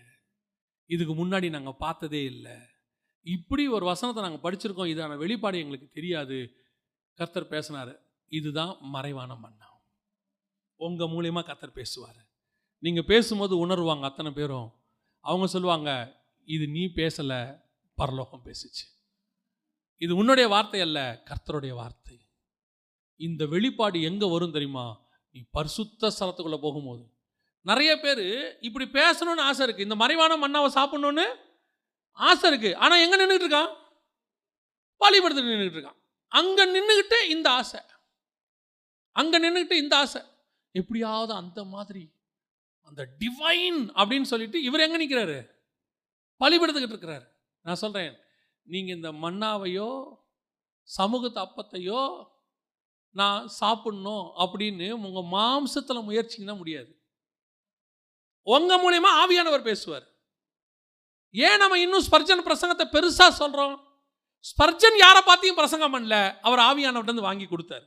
[0.86, 2.56] இதுக்கு முன்னாடி நாங்கள் பார்த்ததே இல்லை.
[3.20, 4.90] இப்படி ஒரு வசனத்தை நாங்கள் படிச்சிருக்கோம்.
[4.92, 6.38] இதான வெளிப்பாடு எங்களுக்கு தெரியாது.
[7.18, 7.92] கர்த்தர் பேசினார்
[8.26, 9.68] இதுதான் மறைவான மன்னா.
[10.80, 12.20] உங்கள் மூலியமாக கர்த்தர் பேசுவார்.
[12.78, 14.70] நீங்கள் பேசும்போது உணர்வாங்க அத்தனை பேரும்.
[15.20, 15.90] அவங்க சொல்லுவாங்க
[16.48, 17.62] இது நீ பேசலை
[17.94, 18.86] பரலோகம் பேசுச்சு.
[19.96, 22.01] இது உன்னுடைய வார்த்தை அல்ல கர்த்தருடைய வார்த்தை.
[23.26, 24.84] இந்த வெளிப்பாடு எங்கே வரும் தெரியுமா?
[25.34, 27.02] நீ பரிசுத்த ஸ்தலத்துக்குள்ளே போகும்போது.
[27.66, 28.24] நிறைய பேர்
[28.68, 31.26] இப்படி பேசணும்னு ஆசை இருக்குது இந்த மறைவான மண்ணாவை சாப்பிட்ணுன்னு
[32.18, 33.70] ஆசை இருக்குது ஆனால் எங்கே நின்றுட்டு இருக்கான்?
[35.00, 36.00] பாலிபடத்தில் நின்றுட்டு இருக்கான்.
[36.32, 37.80] அங்கே நின்றுக்கிட்டு இந்த ஆசை.
[39.16, 40.20] அங்கே நின்றுக்கிட்டு இந்த ஆசை.
[40.74, 42.04] எப்படியாவது அந்த மாதிரி
[42.88, 45.38] அந்த டிவைன் அப்படின்னு சொல்லிட்டு இவர் எங்கே நிற்கிறாரு
[46.40, 47.26] பழிபடுத்துக்கிட்டு இருக்கிறாரு.
[47.66, 48.14] நான் சொல்கிறேன்
[48.66, 49.88] நீங்கள் இந்த மண்ணாவையோ
[50.88, 52.00] சமூகத்து அப்பத்தையோ
[53.20, 56.92] நான் சாப்பிடணும் அப்படின்னு உங்கள் மாம்சத்தில் முயற்சிங்கன்னா முடியாது.
[58.46, 60.06] உங்கள் மூலயமா ஆவியானவர் பேசுவார்.
[61.34, 63.74] ஏன் நம்ம இன்னும் ஸ்பர்ஜன் பிரசங்கத்தை பெருசாக சொல்கிறோம்
[64.50, 66.16] ஸ்பர்ஜன் யாரை பார்த்தியும் பிரசங்கம் பண்ணல.
[66.46, 67.86] அவர் ஆவியானவர்கிட்ட வாங்கி கொடுத்தார்.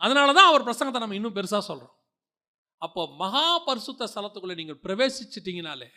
[0.00, 1.96] அதனால தான் அவர் பிரசங்கத்தை நம்ம இன்னும் பெருசாக சொல்கிறோம்
[2.82, 5.90] அப்போ மகா பரிசுத்த ஸ்தலத்துக்குள்ளே நீங்கள் பிரவேசிச்சிட்டிங்கனாலே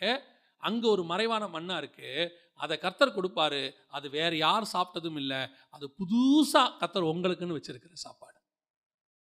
[0.62, 2.28] அங்கே ஒரு மறைவான மண்ணாக இருக்குது
[2.64, 3.62] அதை கர்த்தர் கொடுப்பாரு.
[3.96, 5.40] அது வேறு யார் சாப்பிட்டதும் இல்லை.
[5.76, 8.35] அது புதுசாக கர்த்தர் உங்களுக்குன்னு வச்சுருக்கிற சாப்பாடு.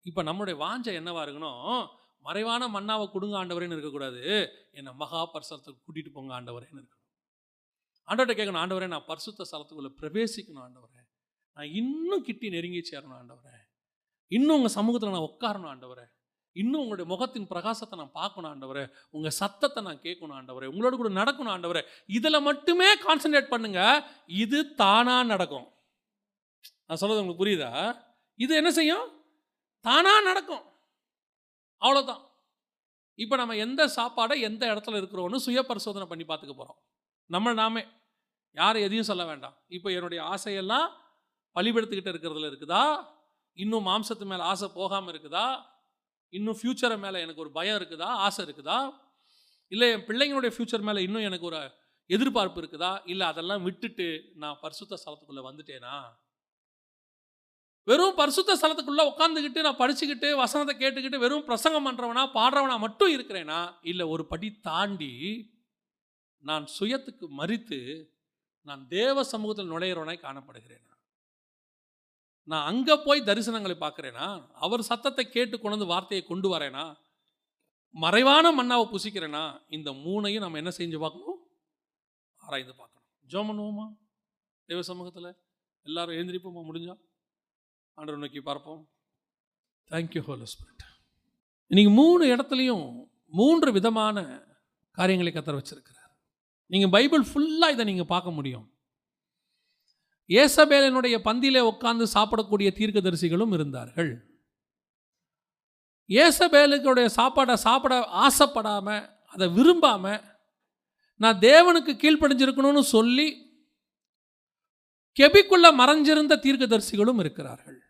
[0.09, 1.89] இப்போ நம்மளுடைய வாஞ்சை என்னவா இருக்கணும்?
[2.27, 4.23] மறைவான மண்ணாவை கொடுங்க ஆண்டவரேன்னு இருக்கக்கூடாது.
[4.71, 7.03] என்னை மகா பரிசுத்தத்துக்கு கூட்டிகிட்டு போங்க ஆண்டவரேன்னு இருக்கணும்.
[8.09, 11.01] ஆண்டவர்கிட்ட கேட்கணும் ஆண்டவரே நான் பரிசுத்த ஸ்தலத்துக்குள்ளே பிரவேசிக்கணும் ஆண்டவரே.
[11.57, 13.57] நான் இன்னும் கிட்டி நெருங்கி சேரணும் ஆண்டவரே.
[14.29, 16.07] இன்னும் உங்கள் சமூகத்தில் நான் உட்காரணும் ஆண்டவரே.
[16.53, 18.85] இன்னும் உங்களுடைய முகத்தின் பிரகாசத்தை நான் பார்க்கணும் ஆண்டவரே.
[19.11, 20.67] உங்கள் சத்தத்தை நான் கேட்கணும் ஆண்டவரே.
[20.73, 21.83] உங்களோட கூட நடக்கணும் ஆண்டவரே.
[22.07, 23.81] இதில் மட்டுமே கான்சென்ட்ரேட் பண்ணுங்க.
[24.27, 25.67] இது தானாக நடக்கும்.
[26.87, 27.73] நான் சொல்கிறது உங்களுக்கு புரியுதா?
[28.35, 29.23] இது என்ன செய்யும்?
[29.85, 30.65] தானா நடக்கும்.
[31.83, 32.23] அவ்வளோதான்
[33.19, 36.79] இப்போ நம்ம எந்த சாப்பாடை எந்த இடத்துல இருக்கிறோன்னு சுய பரிசோதனை பண்ணி பார்த்துக்க போகிறோம்
[37.31, 37.83] நம்ம நாமே.
[38.57, 39.55] யார் எதையும் சொல்ல வேண்டாம்.
[39.67, 40.89] இப்போ என்னுடைய ஆசையெல்லாம்
[41.57, 42.83] பலிபெடுத்துக்கிட்டு இருக்கிறதுல இருக்குதா?
[43.53, 45.47] இன்னும் மாம்சத்து மேலே ஆசை போகாமல் இருக்குதா?
[46.29, 48.09] இன்னும் ஃப்யூச்சரை மேலே எனக்கு ஒரு பயம் இருக்குதா?
[48.27, 48.79] ஆசை இருக்குதா?
[49.73, 51.61] இல்லை என் பிள்ளைங்களுடைய ஃப்யூச்சர் மேலே இன்னும் எனக்கு ஒரு
[52.07, 52.93] எதிர்பார்ப்பு இருக்குதா?
[53.05, 55.95] இல்லை அதெல்லாம் விட்டுட்டு நான் பரிசுத்த ஸ்தலத்துக்குள்ளே வந்துட்டேனா?
[57.87, 63.75] வெறும் பரிசுத்த ஸ்தலத்துக்குள்ளே உட்காந்துக்கிட்டு நான் படிச்சுக்கிட்டு வசனத்தை கேட்டுக்கிட்டு வெறும் பிரசங்கம் பண்ணுறவனா பாடுறவனா மட்டும் இருக்கிறேனா?
[63.83, 65.13] இல்லை ஒரு படி தாண்டி
[66.39, 67.81] நான் சுயத்துக்கு மறித்து
[68.63, 70.93] நான் தேவ சமூகத்தில் நுழையிறவனாய் காணப்படுகிறேனா?
[72.43, 74.27] நான் அங்கே போய் தரிசனங்களை பார்க்குறேனா?
[74.53, 76.97] அவர் சத்தத்தை கேட்டு கொண்டு வார்த்தையை கொண்டு வரேனா?
[77.91, 79.45] மறைவான மண்ணாவை புசிக்கிறேனா?
[79.69, 81.41] இந்த மூணையும் நம்ம என்ன செஞ்சு பார்க்கணும்?
[82.37, 83.09] ஆராய்ந்து பார்க்கணும்.
[83.31, 83.87] ஜோம் பண்ணுவோமா
[84.69, 85.37] தேவ சமூகத்தில்
[85.87, 86.95] எல்லாரும் எழுந்திரிப்போமா முடிஞ்சா?
[87.99, 88.83] ஆண்டவர் நோக்கி பார்ப்போம்.
[89.91, 90.85] தேங்க்யூ ஹோல் ஸ்பிரிட்
[91.71, 92.87] நீங்கள் மூணு இடத்துலையும்
[93.39, 94.17] மூன்று விதமான
[94.99, 96.13] காரியங்களை கத்தர வச்சிருக்கிறார்.
[96.71, 98.67] நீங்கள் பைபிள் ஃபுல்லாக இதை நீங்கள் பார்க்க முடியும்.
[100.31, 104.13] ஏசபேலனுடைய பந்தியிலே உட்கார்ந்து சாப்பிடக்கூடிய தீர்க்கதரிசிகளும் இருந்தார்கள்.
[106.11, 107.95] ஏசபேலுக்குடைய சாப்பாடை சாப்பிட
[108.27, 110.23] ஆசைப்படாமல் அதை விரும்பாமல்
[111.21, 113.29] நான் தேவனுக்கு கீழ்ப்படிஞ்சிருக்கணும்னு சொல்லி
[115.17, 117.81] கெபிக்குள்ள மறைஞ்சிருந்த தீர்க்கதரிசிகளும் இருக்கிறார்கள்.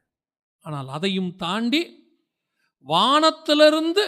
[0.67, 1.83] ஆனால் அதையும் தாண்டி
[2.81, 4.05] வானத்திலிருந்து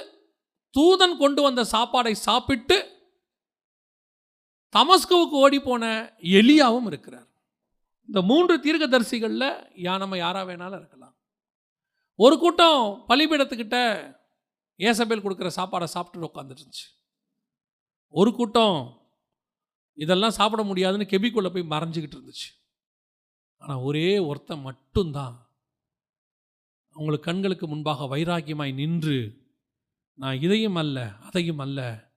[0.75, 2.77] தூதன் கொண்டு வந்த சாப்பாடை சாப்பிட்டு
[4.73, 7.29] தமஸ்குவுக்கு ஓடி போன எலியாவும் இருக்கிறார்.
[8.09, 9.49] இந்த மூன்று தீர்க்கதரிசிகளில்
[9.85, 11.15] யா நம்ம யாராக வேணாலும் இருக்கலாம்.
[12.15, 13.79] ஒரு கூட்டம் பலிபீடத்துக்கிட்ட
[14.77, 16.87] ஏசபேல் கொடுக்குற சாப்பாடை சாப்பிட்டு உட்காந்துருந்துச்சு
[18.09, 19.05] ஒரு கூட்டம்
[19.93, 22.49] இதெல்லாம் சாப்பிட முடியாதுன்னு கெபிக்குள்ளே போய் மறைஞ்சிக்கிட்டு இருந்துச்சு.
[23.57, 25.46] ஆனால் ஒரே ஒருத்தன் மட்டும்தான்.
[26.97, 29.45] அவங்களுக்கு கண்களுக்கு முன்பாக வைராக்கியமாய் நின்று
[30.15, 32.11] நான் இதையும் அல்ல அதையும் அல்ல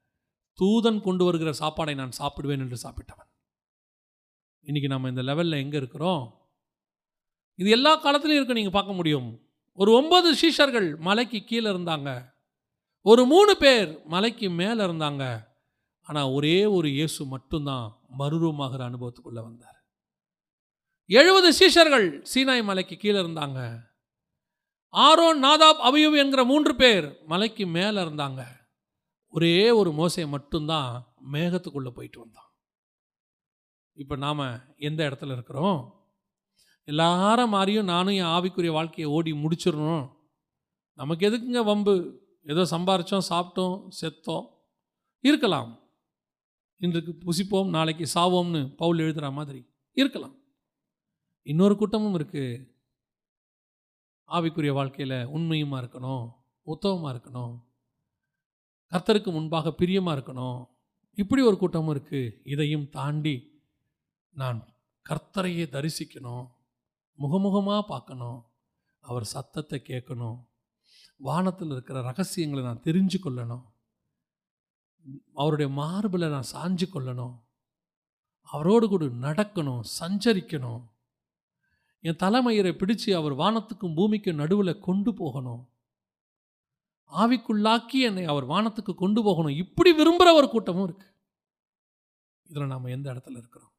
[0.60, 3.30] தூதன் கொண்டு வருகிற சாப்பாடை நான் சாப்பிடுவேன் என்று சாப்பிட்டவன்.
[4.62, 6.48] இன்னைக்கு நம்ம இந்த லெவலில் எங்கே இருக்கிறோம்?
[7.56, 9.50] இது எல்லா காலத்துலையும் இருக்கு நீங்கள் பார்க்க முடியும்.
[9.74, 12.34] ஒரு ஒன்பது சீஷர்கள் மலைக்கு கீழே இருந்தாங்க.
[13.02, 15.48] ஒரு மூணு பேர் மலைக்கு மேலே இருந்தாங்க.
[16.02, 19.86] ஆனால் ஒரே ஒரு இயேசு மட்டும்தான் மறுரூபமாகிற அனுபவத்துக்குள்ளே வந்தார்.
[21.06, 23.89] எழுபது சீஷர்கள் சீனாய் மலைக்கு கீழே இருந்தாங்க.
[24.90, 28.46] ஆரோன் நாதாப் அபியூப் என்கிற மூன்று பேர் மலைக்கு மேலே இருந்தாங்க.
[29.28, 32.54] ஒரே ஒரு மோசை மட்டும்தான் மேகத்துக்குள்ளே போயிட்டு வந்தான்.
[33.94, 35.94] இப்போ நாம் எந்த இடத்துல இருக்கிறோம்?
[36.84, 40.10] எல்லாரும் மாதிரியும் நானும் என் ஆவிக்குரிய வாழ்க்கையை ஓடி முடிச்சிடணும்.
[40.94, 42.22] நமக்கு எதுக்குங்க வம்பு?
[42.44, 44.48] ஏதோ சம்பாரித்தோம் சாப்பிட்டோம் செத்தோம்.
[45.20, 45.80] இருக்கலாம்.
[46.78, 50.36] இன்றைக்கு புசிப்போம் நாளைக்கு சாவோம்னு பவுல் எழுதுகிற மாதிரி இருக்கலாம்.
[51.42, 52.79] இன்னொரு கூட்டமும் இருக்குது
[54.30, 56.34] ஆவிக்குரிய வாழ்க்கையில் உண்மையுமா இருக்கணும்?
[56.66, 57.62] உத்தவமாக இருக்கணும்?
[58.92, 60.66] கர்த்தருக்கு முன்பாக பிரியமாக இருக்கணும்?
[61.14, 63.62] இப்படி ஒரு கூட்டமும் இருக்குது இதையும் தாண்டி
[64.30, 64.74] நான்
[65.10, 66.52] கர்த்தரையே தரிசிக்கணும்.
[67.20, 68.46] முகமுகமாக பார்க்கணும்.
[69.00, 70.46] அவர் சத்தத்தை கேட்கணும்.
[71.18, 73.66] வானத்தில் இருக்கிற ரகசியங்களை நான் தெரிஞ்சு கொள்ளணும்.
[75.34, 77.40] அவருடைய மார்பில் நான் சாஞ்சு கொள்ளணும்.
[78.42, 80.84] அவரோடு கூட நடக்கணும் சஞ்சரிக்கணும்.
[82.00, 85.70] என் தலைமயிரை பிடிச்சு அவர் வானத்துக்கும் பூமிக்கும் நடுவில் கொண்டு போகணும்.
[87.12, 89.56] ஆவிக்குள்ளாக்கி என்னை அவர் வானத்துக்கு கொண்டு போகணும்.
[89.56, 91.08] இப்படி விரும்புகிற ஒரு கூட்டமும் இருக்கு.
[92.44, 93.74] இதில் நாம் எந்த இடத்துல இருக்கிறோம்?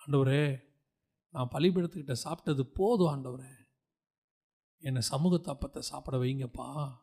[0.00, 0.62] ஆண்டவரே
[1.30, 3.52] நான் பலிபீடத்துக்கிட்ட சாப்பிட்டது போதும் ஆண்டவரே.
[4.78, 6.98] என்னை சமூகத்து அப்பத்தை சாப்பிட வைங்கப்பா.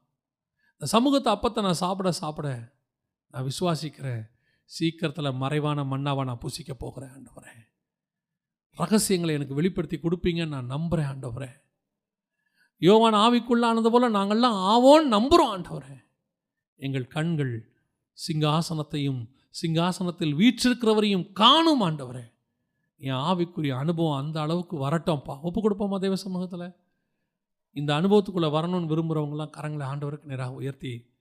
[0.72, 2.78] இந்த சமூகத்து அப்பத்தை நான் சாப்பிட சாப்பிட
[3.28, 4.24] நான் விசுவாசிக்கிறேன்.
[4.64, 7.64] சீக்கிரத்தில் மறைவான மண்ணாவை நான் புசிக்க போகிறேன் ஆண்டவரேன்
[8.76, 11.50] ரகசியங்களை எனக்கு வெளிப்படுத்தி கொடுப்பீங்கன்னு நான் நம்புகிறேன் ஆண்டவரே.
[12.78, 16.04] யோவான் ஆவிக்குள்ளானது போல் நாங்கள்லாம் ஆவோன்னு நம்புகிறோம் ஆண்டவரே.
[16.76, 17.70] எங்கள் கண்கள்
[18.28, 19.30] சிங்காசனத்தையும்
[19.62, 22.34] சிங்காசனத்தில் வீற்றிருக்கிறவரையும் காணும் ஆண்டவரே.
[22.98, 25.42] என் ஆவிக்குரிய அனுபவம் அந்த அளவுக்கு வரட்டோம்ப்பா.
[25.42, 26.72] ஒப்பு கொடுப்போமா தேவ சமூகத்தில்?
[27.74, 31.14] இந்த அனுபவத்துக்குள்ளே வரணும்னு விரும்புகிறவங்களாம் கரங்களை ஆண்டவருக்கு நேராக உயர்த்தி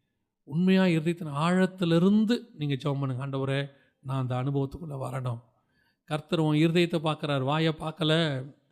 [0.45, 3.71] உண்மையாக இருதயத்தின் ஆழத்திலிருந்து நீங்கள் ஜெபம் பண்ணுங்க ஆண்டவரே.
[4.01, 5.41] நான் அந்த அனுபவத்துக்குள்ளே வரணும்.
[6.05, 7.43] கர்த்தர் உன் இருதயத்தை பார்க்குறாரு.
[7.43, 8.13] வாயை பார்க்கல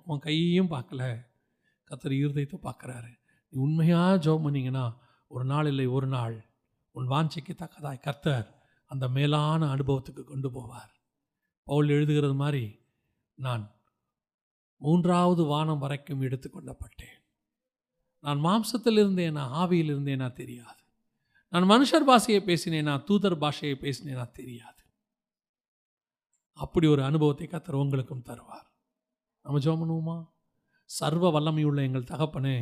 [0.05, 1.03] உன் கையையும் பார்க்கல.
[1.85, 3.13] கர்த்தர் இருதயத்தை பார்க்குறாரு.
[3.49, 4.95] நீ உண்மையாக ஜோம் பண்ணிங்கன்னா
[5.27, 6.37] ஒரு நாள் இல்லை ஒரு நாள்
[6.91, 8.01] உன் வாஞ்சைக்கு தக்கதாய்.
[8.01, 8.47] கர்த்தர்
[8.91, 10.93] அந்த மேலான அனுபவத்துக்கு கொண்டு போவார்.
[11.65, 12.79] பவுல் எழுதுகிறது மாதிரி
[13.35, 13.65] நான்
[14.77, 17.19] மூன்றாவது வானம் வரைக்கும் எடுத்துக்கொள்ளப்பட்டேன்
[18.21, 20.83] நான் மாம்சத்தில் இருந்தேனா ஆவியில் இருந்தேனா தெரியாது.
[21.49, 24.82] நான் மனுஷர் பாஷையை பேசினேனா தூதர் பாஷையை பேசினேனா தெரியாது.
[26.59, 28.67] அப்படி ஒரு அனுபவத்தை கத்தர் உங்களுக்கும் தருவார்.
[29.45, 30.17] நம்ம ஜெபம் பண்ணுவோமா?
[30.85, 32.57] சர்வ வல்லமையுள்ள எங்கள் தகப்பனே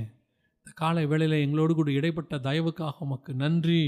[0.58, 3.84] இந்த காலை வேளையில் எங்களோடு கூட இடைப்பட்ட தயவுக்காக உமக்கு நன்றி.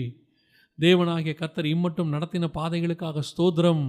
[0.78, 3.84] தேவனாகிய கத்தர் இம்மட்டும் நடத்தின பாதைகளுக்காக ஸ்தோத்திரம்.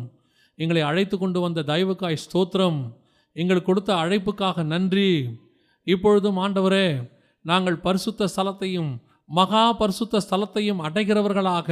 [0.56, 2.80] எங்களை அழைத்து கொண்டு வந்த தயவுக்காய் ஸ்தோத்திரம்.
[3.36, 5.40] எங்களுக்கு கொடுத்த அழைப்புக்காக நன்றி.
[5.84, 7.10] இப்பொழுதும் ஆண்டவரே
[7.42, 8.92] நாங்கள் பரிசுத்த ஸ்தலத்தையும்
[9.30, 11.70] மகா பரிசுத்த ஸ்தலத்தையும் அடைகிறவர்களாக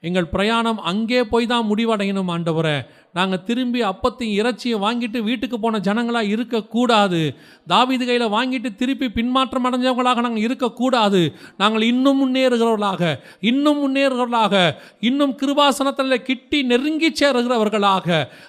[0.00, 2.76] எங்கள் பிரயாணம் அங்கே போய் தான் முடிவடையணும் ஆண்டவரே.
[3.14, 7.20] நாங்கள் திரும்பி அப்பத்தையும் இறைச்சியை வாங்கிட்டு வீட்டுக்கு போன ஜனங்களாக இருக்கக்கூடாது
[7.66, 11.20] தாவிது கையில் வாங்கிட்டு திருப்பி பின்மாற்றம் அடைஞ்சவங்களாக நாங்கள் இருக்கக்கூடாது
[11.56, 13.02] நாங்கள் இன்னும் முன்னேறுகிறவர்களாக
[13.42, 14.54] இன்னும் முன்னேறுகிறவர்களாக
[15.00, 18.08] இன்னும் கிருபாசனத்தில் கிட்டி நெருங்கி சேருகிறவர்களாக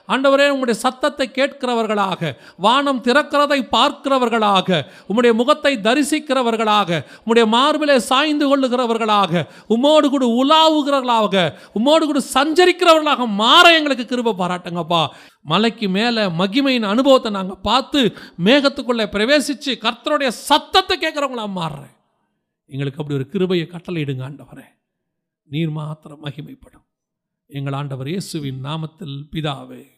[0.10, 10.10] ஆண்டவரே உங்களுடைய சத்தத்தை கேட்கிறவர்களாக வானம் திறக்கிறதை பார்க்கிறவர்களாக உம்முடைய முகத்தை தரிசிக்கிறவர்களாக உம்முடைய மார்பிலே சாய்ந்து கொள்ளுகிறவர்களாக உம்மோடு
[10.10, 11.46] கூட உலாவுகிறவர்களாக
[11.76, 15.08] உம்மோடு கூட சஞ்சரிக்கிறவர்களாக மாற எங்களுக்கு கிருப பாரா காட்டுங்கப்பா
[15.42, 21.94] மலைக்கு மேலே மகிமையின் அனுபவத்தை நாங்கள் பார்த்து மேகத்துக்குள்ளே பிரவேசித்து கர்த்தருடைய சத்தத்தை கேட்குறவங்களா மாறுறேன்.
[22.68, 24.64] எங்களுக்கு அப்படி ஒரு கிருபையை கட்டளையிடுங்க ஆண்டவரே.
[25.46, 26.86] நீர் மாத்திரம் மகிமைப்படும்.
[27.48, 29.94] எங்கள் ஆண்டவர் இயேசுவின் நாமத்தில் பிதாவே.